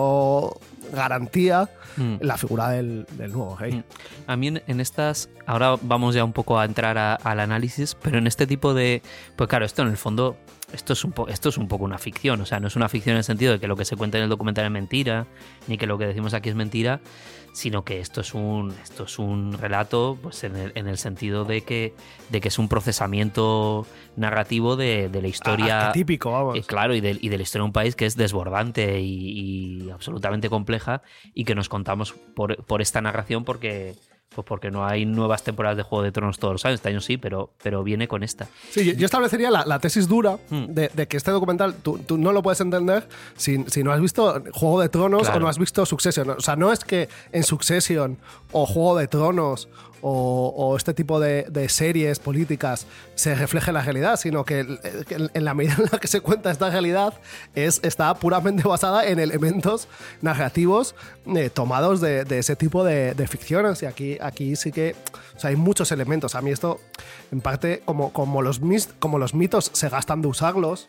[0.94, 2.16] garantía mm.
[2.22, 3.74] la figura del, del nuevo rey.
[3.74, 3.84] Mm.
[4.28, 8.18] A mí en, en estas, ahora vamos ya un poco a entrar al análisis, pero
[8.18, 9.02] en este tipo de,
[9.36, 10.38] pues claro, esto en el fondo,
[10.76, 12.88] esto es, un po- esto es un poco una ficción, o sea, no es una
[12.90, 15.26] ficción en el sentido de que lo que se cuenta en el documental es mentira,
[15.68, 17.00] ni que lo que decimos aquí es mentira,
[17.54, 21.46] sino que esto es un, esto es un relato, pues en el, en el sentido
[21.46, 21.94] de que,
[22.30, 25.88] de que es un procesamiento narrativo de, de la historia.
[25.88, 26.58] Arquetípico, vamos.
[26.58, 29.86] Eh, claro, y de, y de la historia de un país que es desbordante y,
[29.86, 31.02] y absolutamente compleja
[31.34, 33.96] y que nos contamos por, por esta narración porque,
[34.30, 36.76] pues porque no hay nuevas temporadas de Juego de Tronos todos los años.
[36.76, 38.48] Este año sí, pero, pero viene con esta.
[38.70, 40.66] Sí, yo- yo establecería la, la tesis dura Mm.
[40.74, 43.08] de, de que este documental tú, tú no lo puedes entender
[43.38, 45.38] si, si no has visto Juego de Tronos Claro.
[45.38, 46.30] o no has visto Succession.
[46.32, 48.18] O sea, no es que en Succession
[48.52, 49.70] o Juego de Tronos
[50.08, 55.56] o, este tipo de, series políticas se refleje la realidad, sino que, que en- la
[55.56, 57.16] medida en la que se cuenta esta realidad
[57.56, 59.88] es, está puramente basada en elementos
[60.22, 60.94] narrativos
[61.36, 63.82] eh, tomados de, ese tipo de, ficciones.
[63.82, 64.96] Y aquí, aquí sí que
[65.42, 66.36] hay muchos elementos.
[66.36, 66.80] A mí esto,
[67.32, 70.86] en parte, como, como los mitos se gastan de usarlos,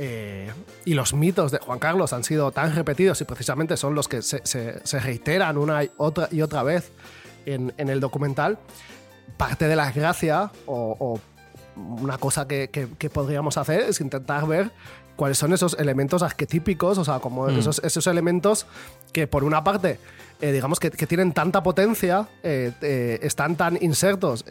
[0.00, 0.52] eh,
[0.84, 4.22] y los mitos de Juan Carlos han sido tan repetidos y precisamente son los que
[4.22, 6.92] se, se- se reiteran una y otra, y otra vez
[7.46, 8.58] en, en el documental,
[9.36, 11.18] parte de la gracia o,
[11.76, 14.70] una cosa que- que podríamos hacer es intentar ver
[15.18, 17.58] cuáles son esos elementos arquetípicos, o sea, como Mm.
[17.58, 18.66] esos, esos elementos
[19.12, 19.98] que por una parte,
[20.40, 24.44] eh, digamos que, que tienen tanta potencia, eh, eh, están tan insertos,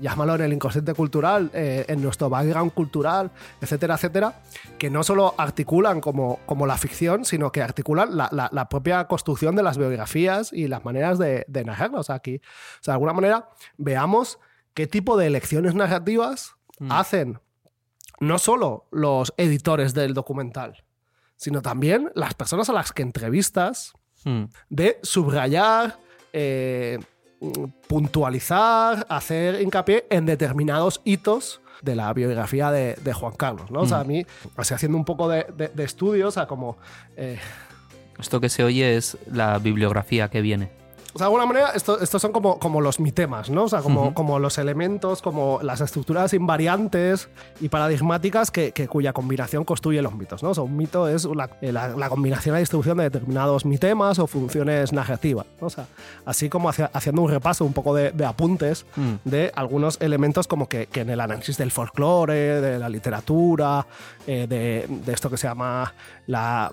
[0.00, 4.42] llámalo en el inconsciente cultural, en nuestro background cultural, etcétera, etcétera,
[4.76, 9.04] que no solo articulan como, como la ficción, sino que articulan la, la- la propia
[9.06, 12.00] construcción de las biografías y las maneras de, de narrarlo.
[12.00, 12.36] O sea, aquí,
[12.80, 14.40] o sea, de alguna manera, veamos
[14.74, 16.54] qué tipo de elecciones narrativas
[16.90, 17.38] hacen
[18.20, 20.82] no solo los editores del documental,
[21.36, 23.92] sino también las personas a las que entrevistas
[24.24, 25.96] Mm, de subrayar,
[26.32, 26.98] eh,
[27.86, 33.80] puntualizar, hacer hincapié en determinados hitos de la biografía de, de Juan Carlos, ¿no?
[33.82, 34.26] O sea, a mí,
[34.56, 36.76] así haciendo un poco de, de, de estudio, o sea, como...
[37.16, 37.38] eh,
[38.18, 40.70] Esto que se oye es la bibliografía que viene.
[41.18, 43.64] O sea, de alguna manera, esto- estos son como, como los mitemas, ¿no?
[43.64, 47.28] O sea, como, como los elementos, como las estructuras invariantes
[47.60, 50.50] y paradigmáticas que, que- cuya combinación construye los mitos, ¿no?
[50.50, 54.20] O sea, un mito es la, eh, la- la combinación y distribución de determinados mitemas
[54.20, 55.66] o funciones narrativas, ¿no?
[55.66, 55.86] O sea,
[56.24, 59.14] así como hacia- haciendo un repaso, un poco de, de apuntes Mm.
[59.28, 63.86] de algunos elementos como que, que en el análisis del folclore, de la literatura,
[64.30, 65.94] eh, de, de esto que se llama
[66.26, 66.70] la,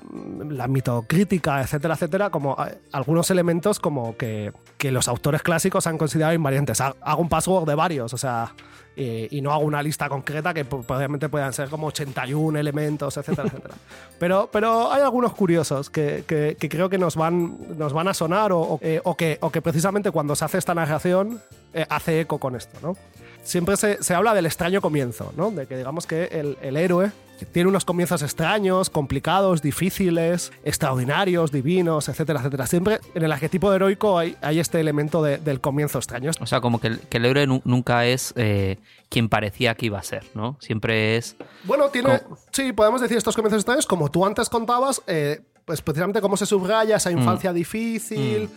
[0.49, 5.97] la mitocrítica, etcétera, etcétera, como eh, algunos elementos como que, que los autores clásicos han
[5.97, 6.81] considerado invariantes.
[6.81, 8.53] Ha- Hago un password de varios, o sea,
[8.97, 13.47] eh, y no hago una lista concreta que probablemente puedan ser como 81 elementos, etcétera,
[13.47, 13.73] etcétera.
[14.19, 18.13] Pero, pero hay algunos curiosos que, que- que creo que nos van, nos van a
[18.13, 21.41] sonar o, o, eh, o que, o que precisamente cuando se hace esta narración
[21.73, 22.95] eh, hace eco con esto, ¿no?
[23.43, 25.51] Siempre se, se habla del extraño comienzo, ¿no?
[25.51, 27.11] De que digamos que el, el héroe
[27.51, 32.67] tiene unos comienzos extraños, complicados, difíciles, extraordinarios, divinos, etcétera, etcétera.
[32.67, 36.31] Siempre en el arquetipo heroico hay, hay este elemento de- del comienzo extraño.
[36.39, 38.77] O sea, como que el, que el héroe nu- nunca es eh,
[39.09, 40.57] quien parecía que iba a ser, ¿no?
[40.59, 41.35] Siempre es.
[41.63, 42.21] Bueno, tiene.
[42.51, 46.45] Sí, podemos decir estos comienzos extraños, como tú antes contabas, eh, pues precisamente cómo se
[46.45, 48.49] subraya esa infancia difícil,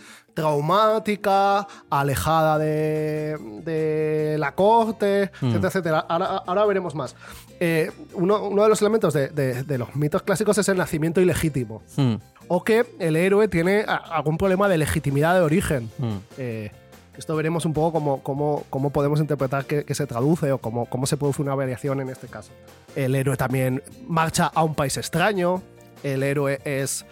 [0.53, 5.99] traumática, alejada de, de la corte, etcétera, etcétera.
[6.07, 7.15] Ahora, ahora veremos más.
[7.59, 11.21] Eh, uno, uno de los elementos de, de- de los mitos clásicos es el nacimiento
[11.21, 11.81] ilegítimo.
[11.97, 12.15] Mm,
[12.47, 15.89] O que el héroe tiene algún problema de legitimidad de origen.
[15.97, 16.17] mm.
[16.37, 16.71] Eh,
[17.17, 20.85] esto veremos un poco cómo, cómo, cómo podemos interpretar que, que se traduce o cómo,
[20.85, 22.51] cómo se produce una variación en este caso.
[22.95, 25.61] El héroe también marcha a un país extraño.
[26.03, 27.05] El héroe es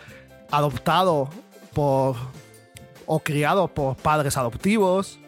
[0.52, 1.30] adoptado
[1.74, 2.16] por
[3.06, 5.20] o criado por padres adoptivos.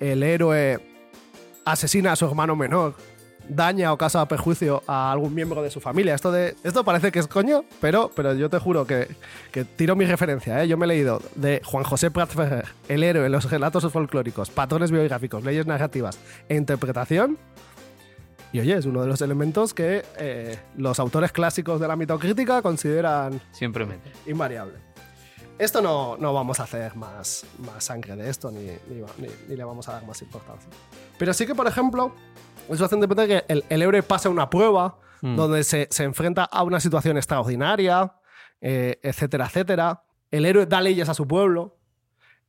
[0.00, 0.80] El héroe
[1.64, 2.94] asesina a su hermano menor.
[3.46, 6.14] Daña o causa perjuicio a algún miembro de su familia.
[6.14, 9.06] Esto, de, esto parece que es coño, pero, pero yo te juro que,
[9.52, 10.62] que tiro mi referencia.
[10.62, 10.68] ¿eh?
[10.68, 14.90] Yo me he leído de Juan José Prat Ferrer, El héroe, los relatos folclóricos, patrones
[14.90, 17.36] biográficos, leyes narrativas e interpretación.
[18.54, 22.62] Y oye, es uno de los elementos que eh, los autores clásicos de la mitocrítica
[22.62, 23.84] consideran Siempre
[24.26, 24.74] invariable.
[25.58, 29.28] Esto no, no vamos a hacer más, más sangre de esto, ni, ni, va- ni-
[29.48, 30.68] ni le vamos a dar más importancia.
[31.18, 32.14] Pero sí que, por ejemplo,
[32.68, 35.36] es bastante importante que el, el héroe pase una prueba Mm.
[35.36, 38.12] donde se, se enfrenta a una situación extraordinaria,
[38.60, 40.02] eh, etcétera, etcétera.
[40.30, 41.78] El héroe da leyes a su pueblo.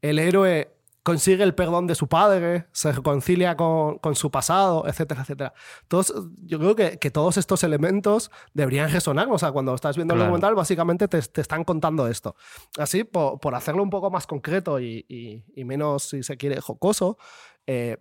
[0.02, 0.75] El héroe
[1.06, 5.54] consigue el perdón de su padre, se reconcilia con, con su pasado, etcétera, etcétera.
[5.88, 6.12] Todos,
[6.44, 9.28] yo creo que, que todos estos elementos deberían resonar.
[9.30, 12.36] O sea, cuando estás viendo el documental, básicamente te, te están contando esto.
[12.80, 16.60] Así, por, por hacerlo un poco más concreto y, y- y menos, si se quiere,
[16.60, 17.20] jocoso,
[17.68, 17.98] eh,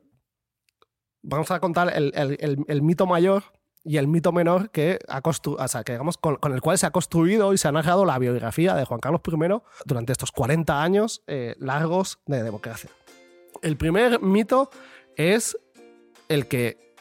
[1.22, 3.42] vamos a contar el, el- el- el mito mayor
[3.84, 6.86] y el mito menor que, ha o sea, que digamos, con, con el cual se
[6.86, 10.82] ha construido y se ha narrado la biografía de Juan Carlos I durante estos 40
[10.82, 12.90] años eh, largos de democracia.
[13.62, 14.70] El primer mito
[15.16, 15.56] es
[16.28, 16.94] el que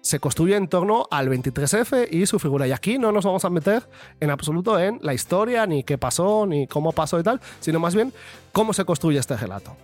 [0.00, 2.66] se construye en torno al 23F y su figura.
[2.66, 3.88] Y aquí no nos vamos a meter
[4.20, 7.94] en absoluto en la historia, ni qué pasó, ni cómo pasó y tal, sino más
[7.94, 8.12] bien
[8.52, 9.76] cómo se construye este relato.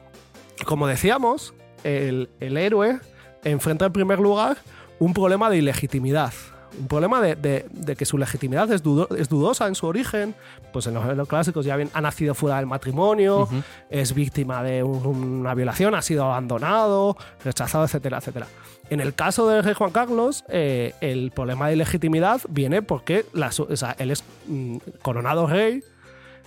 [0.64, 3.00] Como decíamos, el, el héroe
[3.42, 4.58] enfrenta en primer lugar
[5.04, 6.32] un problema de ilegitimidad.
[6.80, 10.34] Un problema de, de- de que su legitimidad es, dudo- es dudosa en su origen.
[10.72, 13.46] Pues en los, en los clásicos ya bien ha nacido fuera del matrimonio,
[13.90, 18.46] es víctima de un- una violación, ha sido abandonado, rechazado, etcétera, etcétera.
[18.88, 23.52] En el caso del rey Juan Carlos, eh, el problema de ilegitimidad viene porque la
[23.52, 25.82] su- o sea, él es mm, coronado rey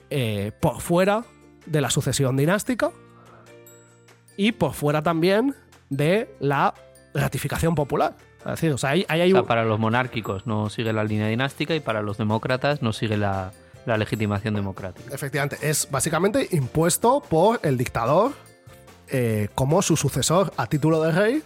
[0.09, 1.23] eh, por fuera
[1.67, 2.89] de la sucesión dinástica
[4.37, 5.55] y por fuera también
[5.89, 6.73] de la
[7.13, 8.15] ratificación popular.
[8.51, 11.03] Decir, o sea, ahí, ahí hay O sea, un- para los monárquicos no sigue la
[11.03, 13.51] línea dinástica y para los demócratas no sigue la,
[13.85, 15.13] la legitimación democrática.
[15.13, 18.33] Efectivamente, es básicamente impuesto por el dictador
[19.09, 21.43] eh, como su sucesor a título de rey,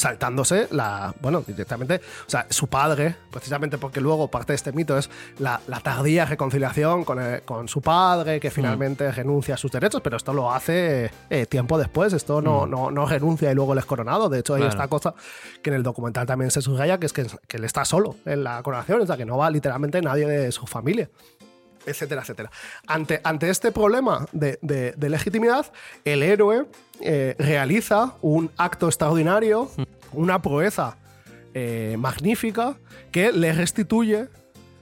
[0.00, 1.14] saltándose la.
[1.20, 1.96] Bueno, directamente.
[2.26, 6.24] O sea, su padre, precisamente porque luego parte de este mito es la, la tardía
[6.24, 10.50] reconciliación con, el- con su padre, que finalmente renuncia a sus derechos, pero esto lo
[10.52, 12.12] hace eh, tiempo después.
[12.12, 14.28] Esto no, no, no renuncia y luego él es coronado.
[14.28, 14.70] De hecho, hay Claro.
[14.74, 15.14] esta cosa
[15.62, 18.42] que en el documental también se subraya, que es que, que él está solo en
[18.44, 21.08] la coronación, o sea, que no va literalmente nadie de su familia
[21.86, 22.50] etcétera, etcétera.
[22.86, 25.66] Ante, ante este problema de, de- legitimidad,
[26.04, 26.66] el héroe
[27.00, 29.70] eh, realiza un acto extraordinario,
[30.12, 30.96] una proeza
[31.54, 32.76] eh, magnífica
[33.10, 34.28] que le restituye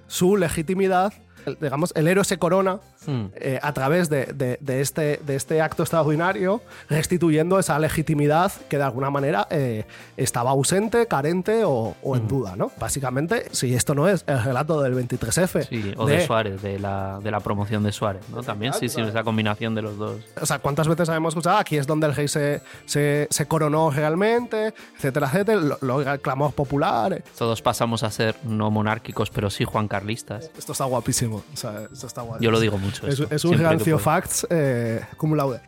[0.06, 1.12] su legitimidad.
[1.60, 3.26] Digamos, el héroe se corona Hmm.
[3.36, 8.76] eh, a través de, de- de este, de este acto extraordinario, restituyendo esa legitimidad que
[8.76, 9.84] de alguna manera eh,
[10.16, 12.56] estaba ausente, carente o, o en duda.
[12.56, 12.70] ¿no?
[12.78, 17.20] Básicamente, si esto no es el relato del 23F, Sí, o de, Suárez, de la,
[17.22, 18.42] de la promoción de Suárez, ¿no?
[18.42, 20.20] También, sí, sí, esa combinación de los dos.
[20.40, 21.58] O sea, ¿cuántas veces hemos escuchado?
[21.58, 26.20] Aquí es donde el rey se, se, se coronó realmente, etcétera, etcétera, lo, lo- el
[26.20, 27.12] clamor popular.
[27.12, 27.22] eh.
[27.36, 30.50] Todos pasamos a ser no monárquicos, pero sí juancarlistas.
[30.58, 31.42] Esto está guapísimo.
[31.52, 32.44] O sea, esto está guapísimo.
[32.44, 32.87] Yo lo digo mucho.
[32.88, 35.60] Es, esto, es un rancio facts eh, cum laude.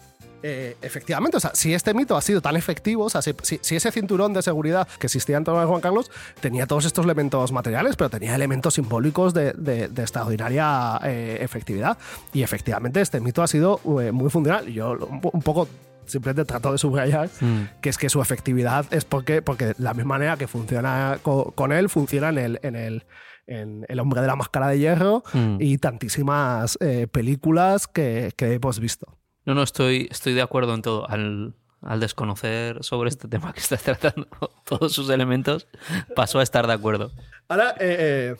[0.42, 3.76] Eh, efectivamente, o sea, si este mito ha sido tan efectivo, o sea, si, si-
[3.76, 6.10] ese cinturón de seguridad que existía en torno a Juan Carlos
[6.40, 11.98] tenía todos estos elementos materiales, pero tenía elementos simbólicos de, de- de extraordinaria eh, efectividad.
[12.32, 14.66] Y efectivamente, este mito ha sido eh, muy funcional.
[14.72, 14.92] Yo
[15.32, 15.68] un poco
[16.06, 17.80] simplemente trato de subrayar Mm.
[17.80, 21.72] que es que su efectividad es porque, porque la misma manera que funciona co- con,
[21.72, 23.04] él, funciona en el, en el,
[23.46, 25.56] en El hombre de la máscara de hierro Mm.
[25.60, 29.18] y tantísimas eh, películas que, que hemos visto.
[29.44, 31.08] No, no, estoy, estoy de acuerdo en todo.
[31.08, 34.28] Al, al desconocer sobre este tema que estás tratando,
[34.64, 35.66] todos sus elementos,
[36.14, 37.10] pasó a estar de acuerdo.
[37.48, 38.36] Ahora, eh, eh,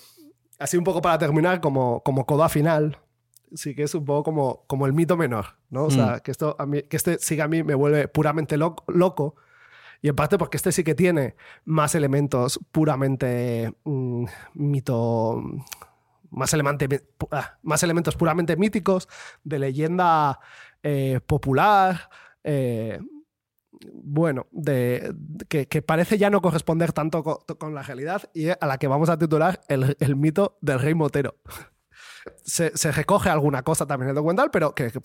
[0.59, 2.99] así un poco para terminar, como, como coda final,
[3.55, 5.85] sí que es un poco como, como el mito menor, ¿no?
[5.85, 6.21] O sea, Mm.
[6.21, 9.37] que, esto a mí, que este sí que a mí me vuelve puramente loco, loco.
[10.03, 11.35] Y en parte porque este sí que tiene
[11.67, 14.25] más elementos puramente mm,
[14.55, 15.43] mito.
[16.31, 19.09] Más, pu- ah, más elementos puramente míticos,
[19.45, 20.39] de leyenda
[20.83, 22.09] eh, popular.
[22.45, 22.99] eh,
[23.93, 28.49] bueno, de, de- que, que parece ya no corresponder tanto co- con, la realidad y
[28.51, 31.37] a la que vamos a titular el, el mito del rey Motero.
[32.45, 35.01] Se, se recoge alguna cosa también en el documental, pero que, que,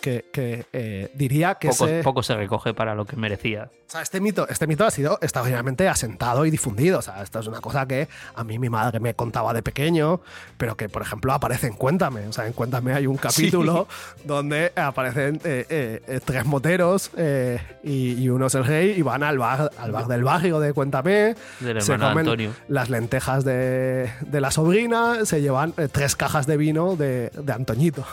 [0.00, 3.70] que- que, eh, diría que Poco, ese- poco se recoge para lo que merecía.
[3.86, 6.98] o sea, este mito, este mito ha sido extraordinariamente asentado y difundido.
[6.98, 10.20] O sea, esto es una cosa que a mí mi madre me contaba de pequeño,
[10.58, 12.26] pero que, por ejemplo, aparece en Cuéntame.
[12.26, 13.88] O sea, en Cuéntame hay un capítulo
[14.24, 19.02] donde aparecen eh, eh, eh, tres moteros eh, y, y uno es el rey y
[19.02, 21.34] van al bar, al bar del barrio de Cuéntame.
[21.60, 22.52] Del se comen Antonio.
[22.68, 27.52] las lentejas de, de la sobrina, se llevan eh, tres cajas de vino de, de
[27.54, 28.04] Antoñito.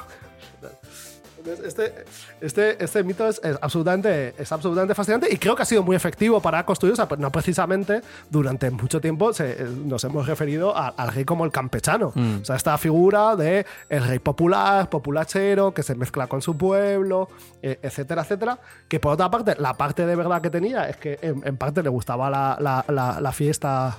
[1.65, 1.93] Este,
[2.39, 5.93] este, este mito es, es absolutamente, es absolutamente fascinante y creo que ha sido muy
[5.93, 10.73] efectivo para construir, o sea, no precisamente durante mucho tiempo se- eh, nos hemos referido
[10.73, 12.13] a- al rey como el campechano.
[12.15, 12.37] Mm.
[12.43, 17.27] O sea, esta figura de el rey popular, populachero, que se mezcla con su pueblo,
[17.61, 18.57] eh, etcétera, etcétera.
[18.87, 21.83] Que por otra parte, la parte de verdad que tenía es que en, en parte
[21.83, 23.97] le gustaba la, la- la- la fiesta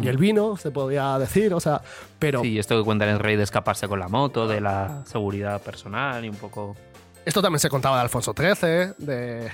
[0.00, 1.82] y el vino, se podría decir, o sea,
[2.18, 5.60] pero Sí, esto que cuentan el rey de escaparse con la moto, de la seguridad
[5.60, 6.76] personal y un poco.
[7.24, 9.50] Esto también se contaba de Alfonso XIII, de,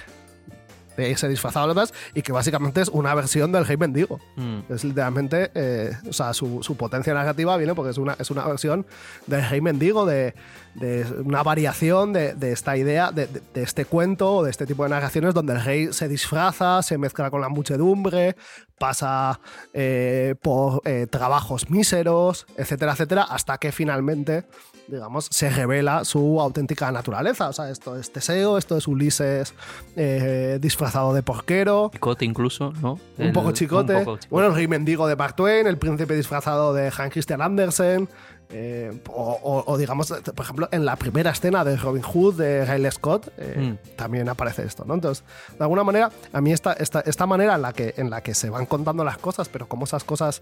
[1.02, 4.20] de ese disfrazado los demás, y que básicamente es una versión del rey mendigo.
[4.36, 4.72] Mm.
[4.72, 8.44] Es literalmente, eh, o sea, su, su potencia narrativa viene porque es una, es una
[8.46, 8.84] versión
[9.26, 10.34] del rey mendigo, de,
[10.74, 14.66] de una variación de, de esta idea, de, de- de este cuento o de este
[14.66, 18.36] tipo de narraciones donde el rey se disfraza, se mezcla con la muchedumbre,
[18.78, 19.40] pasa
[19.72, 24.44] eh, por eh, trabajos míseros, etcétera, etcétera, hasta que finalmente,
[24.88, 27.48] digamos, se revela su auténtica naturaleza.
[27.48, 29.54] O sea, esto es Teseo, esto es Ulises
[29.96, 31.90] eh, disfrazado de porquero.
[31.92, 32.94] Chicote incluso, ¿no?
[33.18, 33.94] Un El- poco chicote.
[33.94, 34.28] un poco chicote.
[34.30, 38.08] Bueno, el rey mendigo de Mark Twain, el príncipe disfrazado de Hans Christian Andersen.
[38.50, 42.64] eh, o, o- o digamos, por ejemplo, en la primera escena de Robin Hood de
[42.64, 44.94] Riley Scott eh, también aparece esto, ¿no?
[44.94, 45.22] Entonces,
[45.58, 48.32] de alguna manera, a mí esta, esta, esta manera en la, que, en la que
[48.34, 50.40] se van contando las cosas, pero cómo esas cosas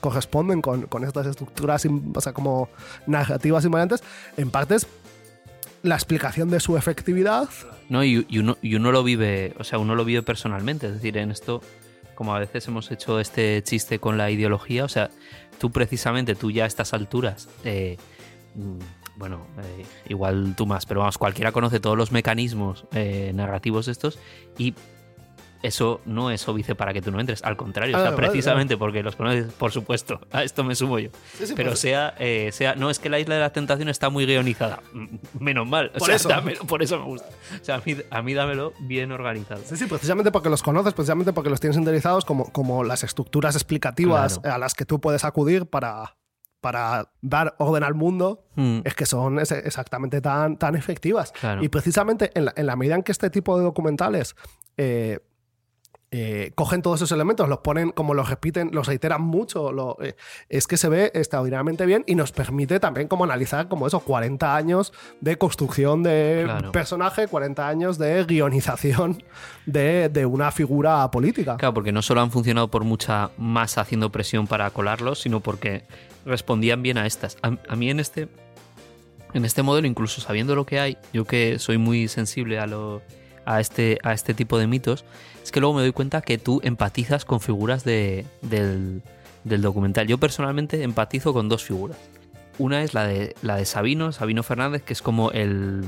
[0.00, 2.68] corresponden con, con estas estructuras, o sea, como
[3.06, 4.02] narrativas invariantes,
[4.36, 4.86] en parte es
[5.82, 7.48] la explicación de su efectividad.
[7.88, 10.86] No, y, y uno, y uno lo vive, o sea, uno lo vive personalmente.
[10.88, 11.62] Es decir, en esto,
[12.14, 15.10] como a veces hemos hecho este chiste con la ideología, o sea,
[15.58, 17.96] tú precisamente, tú ya a estas alturas, eh,
[18.54, 18.78] mm,
[19.16, 24.18] bueno, eh, igual tú más, pero vamos, cualquiera conoce todos los mecanismos eh, narrativos estos
[24.58, 24.74] y
[25.62, 28.26] eso no es óbice para que tú no entres, al contrario, Ah, o sea, vale,
[28.28, 31.10] precisamente porque los conoces, por supuesto, a esto me sumo yo.
[31.38, 33.88] Sí, sí, pero pues- sea, eh, sea, no es que la isla de la tentación
[33.88, 34.80] está muy guionizada,
[35.38, 36.28] menos mal, o Por sea, eso.
[36.28, 37.28] dámelo, por eso me gusta.
[37.60, 39.62] O sea, a mí, a mí dámelo bien organizado.
[39.64, 43.54] Sí, sí, precisamente porque los conoces, precisamente porque los tienes interiorizados como, como las estructuras
[43.54, 44.54] explicativas Claro.
[44.54, 46.16] a las que tú puedes acudir para,
[46.60, 48.80] para dar orden al mundo, Mm.
[48.84, 51.32] es que son exactamente tan, tan efectivas.
[51.32, 51.62] Claro.
[51.62, 54.34] Y precisamente en la, en la medida en que este tipo de documentales
[54.78, 55.20] eh,
[56.12, 60.14] eh, cogen todos esos elementos, los ponen como los repiten, los reiteran mucho, lo- eh,
[60.48, 64.54] es que se ve extraordinariamente bien y nos permite también como analizar como esos 40
[64.56, 66.70] años de construcción de Claro.
[66.72, 69.22] personaje, 40 años de guionización
[69.66, 71.56] de, de una figura política.
[71.56, 75.82] Claro, porque no solo han funcionado por mucha masa haciendo presión para colarlos, sino porque
[76.24, 77.36] respondían bien a estas.
[77.42, 78.28] A, a mí en este
[79.34, 83.02] en este modelo, incluso sabiendo lo que hay, yo que soy muy sensible a lo
[83.44, 85.04] a este, a este tipo de mitos,
[85.46, 89.02] es que luego me doy cuenta que tú empatizas con figuras de, del,
[89.44, 90.06] del documental.
[90.06, 91.96] Yo personalmente empatizo con dos figuras.
[92.58, 95.84] Una es la de la de Sabino, Sabino Fernández, que es como el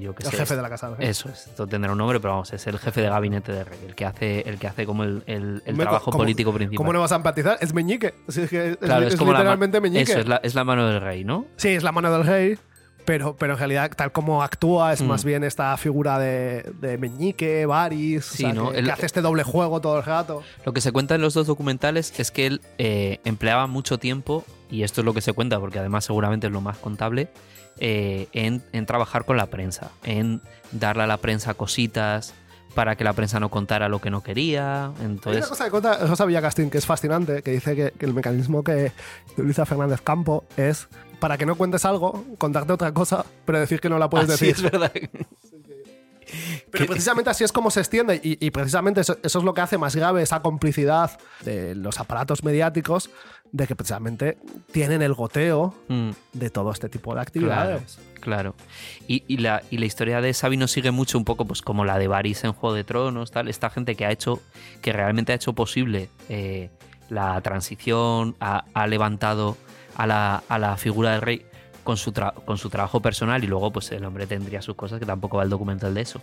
[0.00, 0.90] yo el jefe de la casa.
[0.90, 0.96] ¿no?
[1.00, 3.96] Eso, esto tendrá un nombre, pero vamos, es el jefe de gabinete de Rey, el
[3.96, 6.76] que hace, el que hace como el, el, el Hombre, trabajo ¿cómo- político principal.
[6.76, 7.58] ¿Cómo no vas a empatizar?
[7.60, 8.14] Es Meñique.
[8.28, 10.02] Es, que es- Claro, es es, como la ma- literalmente Meñique.
[10.12, 11.46] Eso, es la, es la mano del rey, ¿no?
[11.56, 12.58] Sí, es la mano del rey,
[13.04, 15.06] pero, pero en realidad, tal como actúa, es Mm.
[15.06, 18.70] más bien esta figura de, de Meñique, Varys, Sí, o sea, ¿no?
[18.72, 20.42] que, El- que hace este doble juego todo el rato.
[20.64, 24.44] Lo que se cuenta en los dos documentales es que él eh, empleaba mucho tiempo,
[24.70, 27.28] y esto es lo que se cuenta, porque además seguramente es lo más contable,
[27.80, 30.40] eh, en, en trabajar con la prensa, en
[30.72, 32.32] darle a la prensa cositas
[32.74, 34.86] para que la prensa no contara lo que no quería.
[34.86, 38.06] Hay Entonces, una cosa que cuenta Rosa Villacastín que es fascinante, que dice que, que
[38.06, 38.92] el mecanismo que
[39.32, 40.88] utiliza Fernández Campo es
[41.20, 44.46] para que no cuentes algo, contarte otra cosa, pero decir que no la puedes así
[44.46, 44.66] decir.
[44.66, 44.92] es verdad.
[46.70, 49.60] Pero precisamente así es como se extiende y, y precisamente eso, eso es lo que
[49.60, 51.12] hace más grave esa complicidad
[51.44, 53.10] de los aparatos mediáticos
[53.54, 54.36] de que precisamente
[54.72, 56.10] tienen el goteo Mm.
[56.32, 58.00] de todo este tipo de Claro, actividades.
[58.20, 58.54] claro.
[59.06, 61.96] Y, y la, y la historia de Sabino sigue mucho un poco pues como la
[61.98, 63.46] de Varys en Juego de Tronos, tal.
[63.48, 64.40] Esta gente que ha hecho,
[64.82, 66.70] que realmente ha hecho posible eh,
[67.10, 69.56] la transición, ha, ha levantado
[69.96, 71.46] a la, a la figura del rey
[71.84, 74.98] con su, tra- con su trabajo personal y luego pues el hombre tendría sus cosas,
[74.98, 76.20] que tampoco va el documental de eso.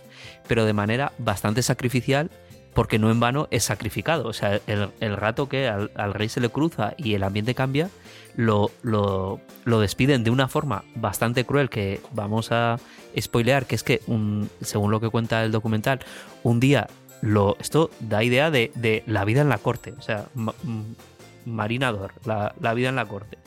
[0.48, 2.30] Pero de manera bastante sacrificial
[2.74, 4.26] porque no en vano es sacrificado.
[4.28, 7.54] O sea, el, el rato que al, al rey se le cruza y el ambiente
[7.54, 7.90] cambia,
[8.34, 12.78] lo, lo, lo despiden de una forma bastante cruel que vamos a
[13.20, 16.00] spoilear, que es que, un, según lo que cuenta el documental,
[16.42, 16.86] un día
[17.20, 20.54] lo, esto da idea de, de la vida en la corte, o sea, ma-
[21.44, 23.38] marinador, la, la vida en la corte.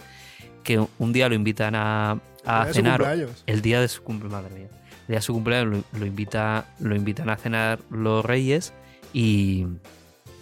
[0.63, 3.01] Que un día lo invitan a, a cenar
[3.45, 4.67] el día de su cumpleaños, madre mía.
[4.71, 8.73] El día de su cumpleaños lo, lo invita, lo invitan a cenar los reyes
[9.15, 9.65] y,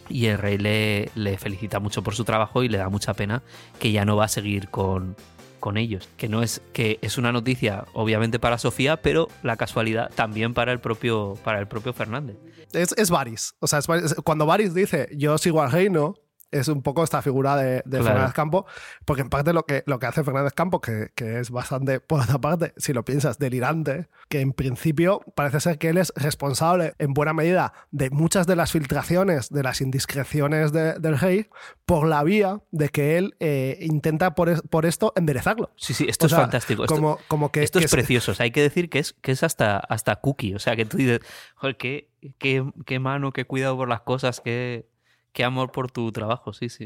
[0.09, 3.43] el rey le, felicita mucho por su trabajo y le da mucha pena
[3.79, 5.15] que ya no va a seguir con,
[5.59, 6.09] con ellos.
[6.17, 10.71] Que no es, que es una noticia, obviamente, para Sofía, pero la casualidad también para
[10.71, 12.35] el propio, para el propio Fernández.
[12.73, 13.53] Es, es Varys.
[13.59, 13.79] O sea,
[14.23, 16.15] cuando Varys dice yo sigo al reino,
[16.53, 18.05] es un poco esta figura de, de Claro.
[18.05, 18.65] Fernández Campo,
[19.05, 22.21] porque en parte lo que, lo que hace Fernández Campo, que, que es bastante, por
[22.21, 26.93] otra parte, si lo piensas, delirante, que en principio parece ser que él es responsable
[26.99, 31.47] en buena medida de muchas de las filtraciones, de las indiscreciones de- del rey,
[31.85, 35.71] por la vía de que él eh, intenta por, es- por esto enderezarlo.
[35.75, 36.83] Sí, sí, esto O es sea, fantástico.
[36.83, 38.31] Esto, como, como que, esto que es precioso.
[38.31, 40.55] O sea, hay que decir que es, que es hasta, hasta cookie.
[40.55, 41.19] O sea, que tú dices,
[41.55, 44.85] joder, qué, qué, qué mano, qué cuidado por las cosas, qué,
[45.33, 46.53] qué amor por tu trabajo.
[46.53, 46.85] Sí, sí.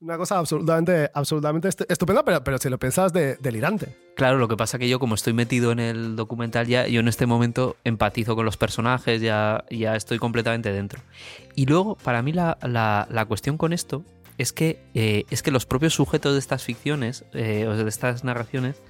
[0.00, 3.96] Una cosa absolutamente, absolutamente estu- estupenda, pero, pero si lo piensas, de, delirante.
[4.14, 7.08] Claro, lo que pasa que yo, como estoy metido en el documental ya, yo en
[7.08, 11.00] este momento empatizo con los personajes, ya, ya estoy completamente dentro.
[11.56, 14.04] Y luego, para mí, la, la- la cuestión con esto
[14.38, 18.22] es que, eh, es que los propios sujetos de estas ficciones, eh, o de estas
[18.22, 18.80] narraciones,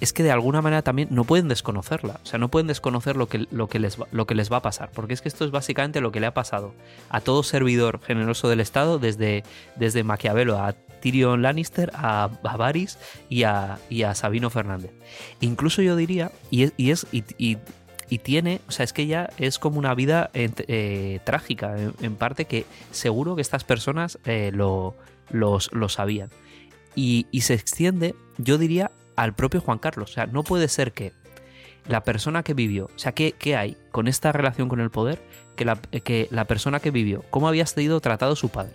[0.00, 2.20] es que de alguna manera también no pueden desconocerla.
[2.22, 4.58] O sea, no pueden desconocer lo que, lo que, les, va, lo que les va
[4.58, 4.90] a pasar.
[4.92, 6.72] Porque es que esto es básicamente lo que le ha pasado
[7.10, 9.42] a todo servidor generoso del Estado, desde,
[9.76, 14.92] desde Maquiavelo a Tyrion Lannister, a, a Varys y a, y a Sabino Fernández.
[15.40, 17.58] Incluso yo diría, y es, y, es, y, y-
[18.22, 22.46] tiene, o sea, es que ya es como una vida eh, trágica, en, en parte
[22.46, 24.94] que seguro que estas personas eh, lo,
[25.30, 26.30] los- lo sabían.
[26.94, 30.10] Y, y se extiende, yo diría, al propio Juan Carlos.
[30.10, 31.12] O sea, no puede ser que
[31.88, 35.20] la persona que vivió, o sea, ¿qué, qué hay con esta relación con el poder?
[35.56, 38.74] Que la, que la persona que vivió, ¿cómo había sido tratado su padre?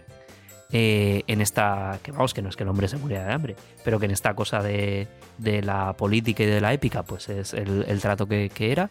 [0.76, 3.56] Eh, en esta, que vamos, que no es que el hombre se muriera de hambre,
[3.86, 7.54] pero que en esta cosa de, de la política y de la épica, pues es
[7.54, 8.90] el, el trato que, que era.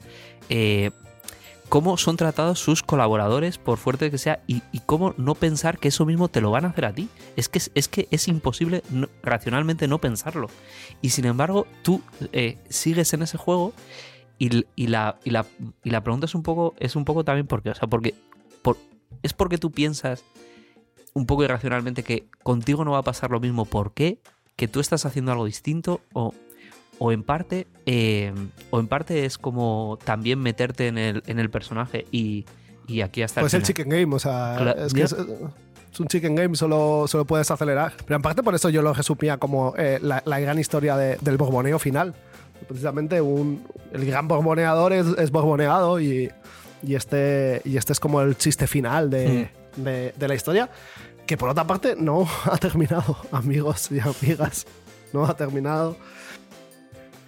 [0.49, 0.91] Eh,
[1.73, 6.05] cómo son tratados sus colaboradores, por fuerte que sea, y, cómo no pensar que eso
[6.05, 7.09] mismo te lo van a hacer a ti.
[7.35, 10.49] Es que es, que es imposible no- racionalmente no pensarlo.
[11.01, 12.03] Y sin embargo, tú
[12.33, 13.73] eh, sigues en ese juego
[14.39, 15.47] y, y la, y, la,
[15.83, 18.15] y la pregunta es un poco, es un poco también porque, o sea, porque
[18.61, 18.77] por,
[19.23, 20.25] es porque tú piensas
[21.15, 23.65] un poco irracionalmente que contigo no va a pasar lo mismo.
[23.65, 24.19] ¿Por qué?
[24.57, 26.35] Que tú estás haciendo algo distinto o,
[27.05, 28.33] o en parte eh,
[28.71, 32.45] o en parte es como también meterte en el, en el personaje y,
[32.87, 33.67] y aquí hasta Pues el final.
[33.67, 35.13] chicken game, o sea, Cla- es que es,
[35.93, 37.93] es un chicken game, solo, solo puedes acelerar.
[38.07, 41.17] Pero en parte por eso yo lo resumía como eh, la, la gran historia de-
[41.21, 42.15] del borboneo final.
[42.69, 46.31] Precisamente un, el gran borboneador es, es borboneado y,
[46.85, 49.83] y, este, y este es como el chiste final de, Hmm.
[49.83, 50.71] de- de la historia,
[51.27, 54.67] que por otra parte no ha terminado, amigos y amigas.
[55.13, 55.97] No ha terminado.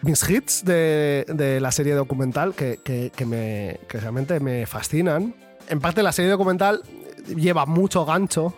[0.05, 5.35] Mis hits de, de la serie documental que, que, que me, que realmente me fascinan.
[5.69, 6.83] En parte la serie documental
[7.35, 8.55] lleva mucho gancho.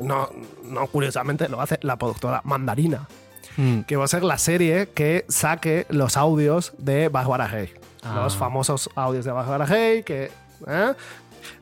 [0.00, 0.28] No,
[0.64, 3.08] no curiosamente lo hace la productora Mandarina,
[3.58, 3.84] Mm.
[3.84, 7.72] que va a ser la serie que saque los audios de Bárbara Rey.
[8.02, 8.20] Ah.
[8.22, 10.30] Los famosos audios de Bárbara Rey, que...
[10.66, 10.92] ¿eh?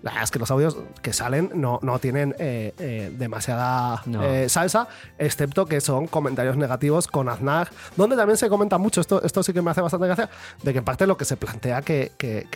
[0.03, 4.22] La verdad es que los audios que salen no, no tienen eh, eh, demasiada No.
[4.22, 9.22] eh, salsa, excepto que son comentarios negativos con Aznar, donde también se comenta mucho, esto,
[9.22, 10.28] esto sí que me hace bastante gracia,
[10.62, 12.47] de que en parte lo que se plantea que, que,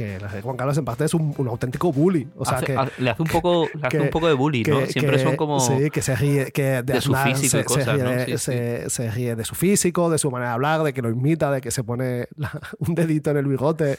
[0.43, 2.29] Juan Carlos en parte es un, un auténtico bully.
[2.37, 4.87] O sea, Hace- que, le hace un poco, le hace un poco de bully, ¿no?
[4.87, 5.61] Siempre son como.
[5.61, 8.11] Sí, que se ríe, que de, de su físico se, cosas, se ríe, ¿no?
[8.11, 11.03] de- Sí, se- se ríe de su físico, de su manera de hablar, de que
[11.03, 13.97] lo imita, de que se pone la- un dedito en el bigote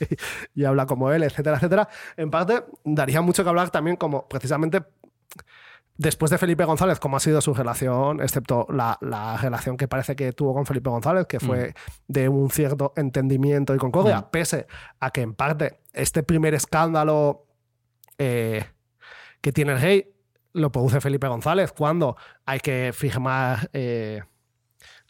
[0.56, 1.90] y, y habla como él, etcétera, etcétera.
[2.18, 4.84] En parte, daría mucho que hablar también como precisamente
[5.98, 10.16] después de Felipe González, cómo ha sido su relación, excepto la, la relación que parece
[10.16, 11.74] que tuvo con Felipe González, que fue
[12.08, 14.30] de un cierto entendimiento y concordia, Mm.
[14.32, 14.68] pese
[15.02, 17.46] a que en parte este primer escándalo
[18.18, 18.66] eh,
[19.42, 20.14] que tiene el rey
[20.54, 22.16] lo produce Felipe González cuando
[22.46, 24.24] hay que firmar eh,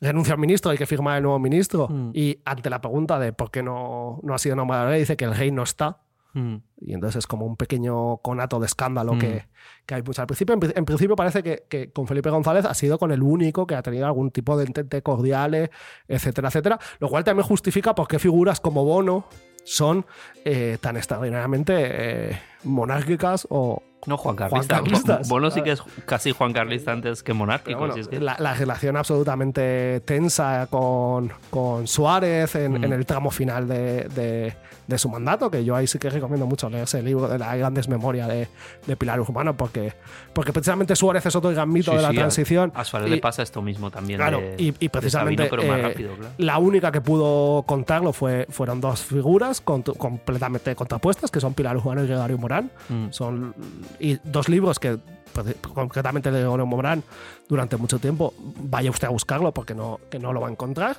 [0.02, 2.12] renuncia al ministro, hay que firmar el nuevo ministro Mm.
[2.14, 5.26] y ante la pregunta de por qué no, no ha sido nombrado rey dice que
[5.26, 6.02] el rey no está
[6.34, 6.58] Mm.
[6.82, 9.20] y entonces es como un pequeño conato de escándalo Mm.
[9.20, 9.46] que,
[9.88, 10.04] que hay.
[10.18, 13.12] Al principio, en, pri- en principio parece que, que con Felipe González ha sido con
[13.12, 15.70] el único que ha tenido algún tipo de entente cordial,
[16.08, 16.80] etcétera, etcétera.
[17.00, 19.26] Lo cual también justifica por qué figuras como Bono
[19.64, 20.06] son
[20.46, 23.82] eh, tan extraordinariamente eh, monárquicas o...
[24.06, 24.76] No, Juan Carlista.
[24.78, 25.28] Juancarlistas.
[25.28, 27.80] Bono sí que es casi Juan Carlista antes que monárquico.
[27.80, 32.84] bueno, si es que- la, la relación absolutamente tensa con, con Suárez en, Mm.
[32.86, 34.54] en el tramo final de, de-
[34.88, 37.56] de su mandato, que yo ahí sí que recomiendo mucho leerse el libro de las
[37.58, 38.48] grandes memorias de,
[38.88, 39.94] de Pilar Urbano, porque,
[40.34, 42.72] porque precisamente Suárez es otro gran mito Sí, de la sí, transición.
[42.74, 44.18] A Suárez Y- le pasa esto mismo también.
[44.18, 46.34] Claro, y, precisamente Sabino, eh, rápido, claro.
[46.38, 52.04] la única que pudo contarlo fue, fueron dos figuras completamente contrapuestas, que son Pilar Urbano
[52.04, 52.72] y Gregorio Morán.
[52.90, 53.12] Mm.
[53.12, 53.54] Son
[54.00, 54.98] y dos libros que
[55.34, 57.04] pues, concretamente de Gregorio Morán
[57.48, 58.34] durante mucho tiempo.
[58.40, 60.98] Vaya usted a buscarlo porque no, que no lo va a encontrar.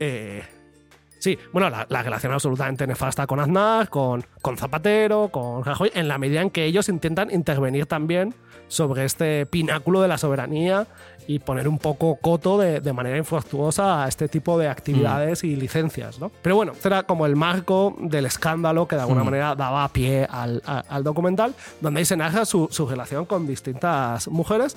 [0.00, 0.42] Eh,
[1.24, 6.06] sí, bueno, la, la relación absolutamente nefasta con Aznar, con, con Zapatero, con Rajoy, en
[6.08, 8.34] la medida en que ellos intentan intervenir también
[8.68, 10.86] sobre este pináculo de la soberanía
[11.26, 15.56] y poner un poco coto de, de manera infructuosa a este tipo de actividades y
[15.56, 16.30] licencias, ¿no?
[16.42, 19.24] Pero bueno, este era como el marco del escándalo que de alguna Mm.
[19.24, 23.46] manera daba pie al, a- al documental, donde ahí se narra su, su relación con
[23.46, 24.76] distintas mujeres.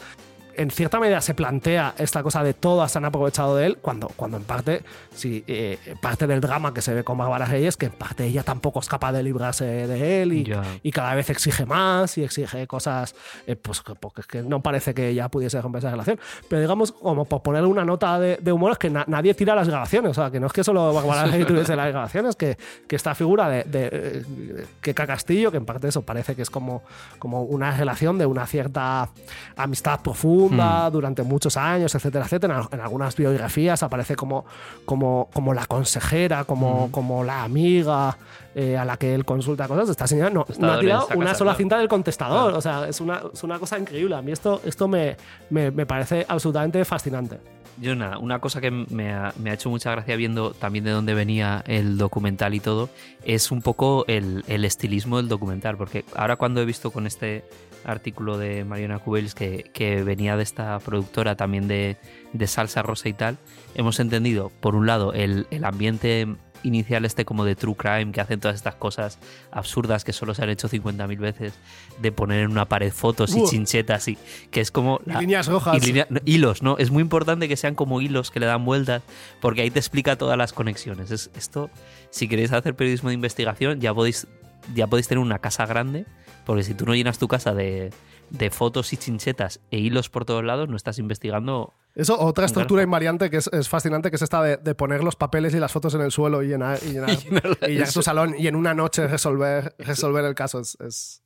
[0.58, 4.38] En cierta medida se plantea esta cosa de todas han aprovechado de él, cuando, cuando
[4.38, 4.82] en parte,
[5.14, 8.42] sí, eh, parte del drama que se ve con Bárbara Reyes, que en parte ella
[8.44, 10.44] tampoco es capaz de librarse de él y,
[10.84, 13.14] y cada vez exige más y exige cosas,
[13.46, 16.20] eh, pues que- porque es que no parece que ella pudiese romper esa relación.
[16.50, 19.54] Pero digamos, como por poner una nota de, de humor, es que na- nadie tira
[19.54, 22.58] las grabaciones, o sea, que no es que solo Bárbara Reyes tuviese las grabaciones, que,
[22.88, 26.50] que esta figura de, de eh, Queca Castillo, que en parte eso parece que es
[26.50, 26.82] como,
[27.20, 29.10] como una relación de una cierta
[29.56, 30.47] amistad profunda
[30.92, 32.68] durante muchos años, etcétera, etcétera.
[32.72, 34.46] En, algunas biografías aparece como,
[34.86, 38.18] como, como la consejera, como, como la amiga
[38.56, 39.90] eh, a la que él consulta cosas.
[39.90, 41.58] Esta señora no, ha tirado una sola claro.
[41.58, 42.44] cinta del contestador.
[42.44, 42.58] Claro.
[42.58, 44.16] O sea, es una, es una cosa increíble.
[44.16, 45.18] A mí esto, esto me,
[45.50, 47.40] me, me parece absolutamente fascinante.
[47.80, 50.92] Yo nada, una cosa que me ha, me ha hecho mucha gracia viendo también de
[50.92, 52.90] dónde venía el documental y todo,
[53.24, 57.44] es un poco el, el estilismo del documental, porque ahora cuando he visto con este
[57.88, 61.98] artículo de Mariana Cubells que, que venía de esta productora también de,
[62.34, 63.38] de salsa rosa y tal,
[63.76, 66.28] hemos entendido, por un lado, el, el ambiente
[66.64, 69.20] inicial este como de true crime, que hacen todas estas cosas
[69.52, 71.54] absurdas que solo se han hecho 50.000 veces,
[72.02, 73.48] de poner en una pared fotos y Uh.
[73.48, 74.18] chinchetas y
[74.52, 75.00] que es como...
[75.06, 75.88] Y líneas rojas.
[75.88, 76.78] y no, hilos, ¿no?
[76.78, 79.04] Es muy importante que sean como hilos que le dan vueltas,
[79.40, 81.12] porque ahí te explica todas las conexiones.
[81.12, 81.70] Es, esto,
[82.10, 84.28] si queréis hacer periodismo de investigación, ya podéis,
[84.74, 86.06] ya podéis tener una casa grande,
[86.48, 87.92] porque si tú no llenas tu casa de,
[88.32, 91.74] de fotos y chinchetas e hilos por todos lados, no estás investigando.
[91.94, 95.16] Eso, otra estructura invariante que es, es fascinante, que es esta de, de poner los
[95.16, 97.10] papeles y las fotos en el suelo y llenar, y llenar,
[97.68, 100.60] y llenar tu salón y en una noche resolver, resolver el caso.
[100.60, 101.22] Es, es-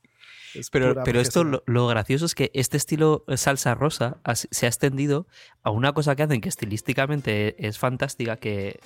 [0.53, 4.69] es Pero, pero esto lo, lo gracioso es que este estilo salsa rosa se ha
[4.69, 5.25] extendido
[5.63, 8.79] a una cosa que hacen que estilísticamente es fantástica, que,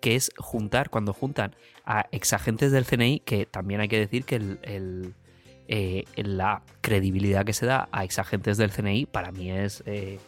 [0.00, 4.36] que es juntar, cuando juntan a exagentes del CNI, que también hay que decir que
[4.36, 5.14] el, el,
[5.68, 9.82] eh, la credibilidad que se da a exagentes del CNI para mí es...
[9.86, 10.18] eh,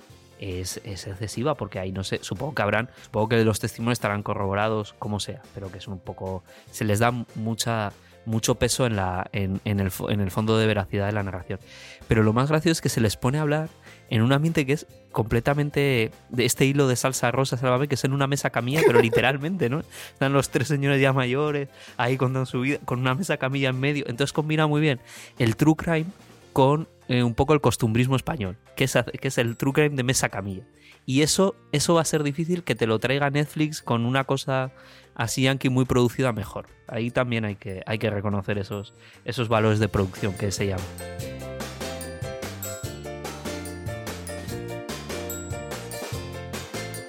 [0.41, 4.22] es, es excesiva porque ahí no sé, supongo que habrán, supongo que los testimonios estarán
[4.22, 7.93] corroborados como sea, pero que son un poco, se les da mucha
[8.26, 11.59] mucho peso en, la, en, el, en el fondo de veracidad de la narración.
[12.09, 13.68] Pero lo más gracioso es que se les pone a hablar
[14.11, 18.05] en un ambiente que es completamente de este hilo de salsa rosa, sálvame, que es
[18.05, 19.81] en una mesa camilla, pero literalmente, ¿no?
[20.13, 23.81] Están los tres señores ya mayores ahí contando su vida, con una mesa camilla en
[23.81, 24.05] medio.
[24.09, 25.01] Entonces combina muy bien
[25.39, 26.07] el true crime
[26.53, 30.03] con eh, un poco el costumbrismo español, que es, que es el true crime de
[30.03, 30.65] mesa camilla.
[31.07, 34.73] Y eso, eso va a ser difícil que te lo traiga Netflix con una cosa
[35.15, 36.67] así yankee muy producida mejor.
[36.89, 38.95] Ahí también hay que, hay que reconocer esos,
[39.25, 41.30] esos valores de producción que se llaman.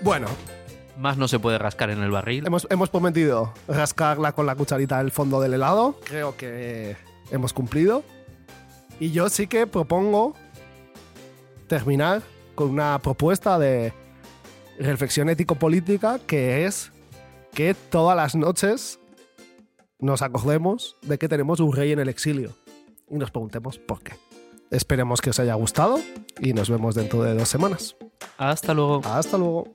[0.03, 0.27] Bueno,
[0.97, 2.45] Más no se puede rascar en el barril.
[2.45, 5.99] hemos, hemos prometido rascarla con la cucharita del fondo del helado.
[6.05, 6.95] Creo que
[7.29, 8.03] hemos cumplido.
[8.99, 10.33] Y yo sí que propongo
[11.67, 12.21] terminar
[12.55, 13.93] con una propuesta de
[14.79, 16.91] reflexión ético-política que es
[17.53, 18.99] que todas las noches
[19.99, 22.55] nos acordemos de que tenemos un rey en el exilio
[23.09, 24.13] y nos preguntemos por qué.
[24.71, 25.99] Esperemos que os haya gustado
[26.39, 27.97] y nos vemos dentro de dos semanas.
[28.37, 29.01] Hasta luego.
[29.05, 29.67] Hasta luego.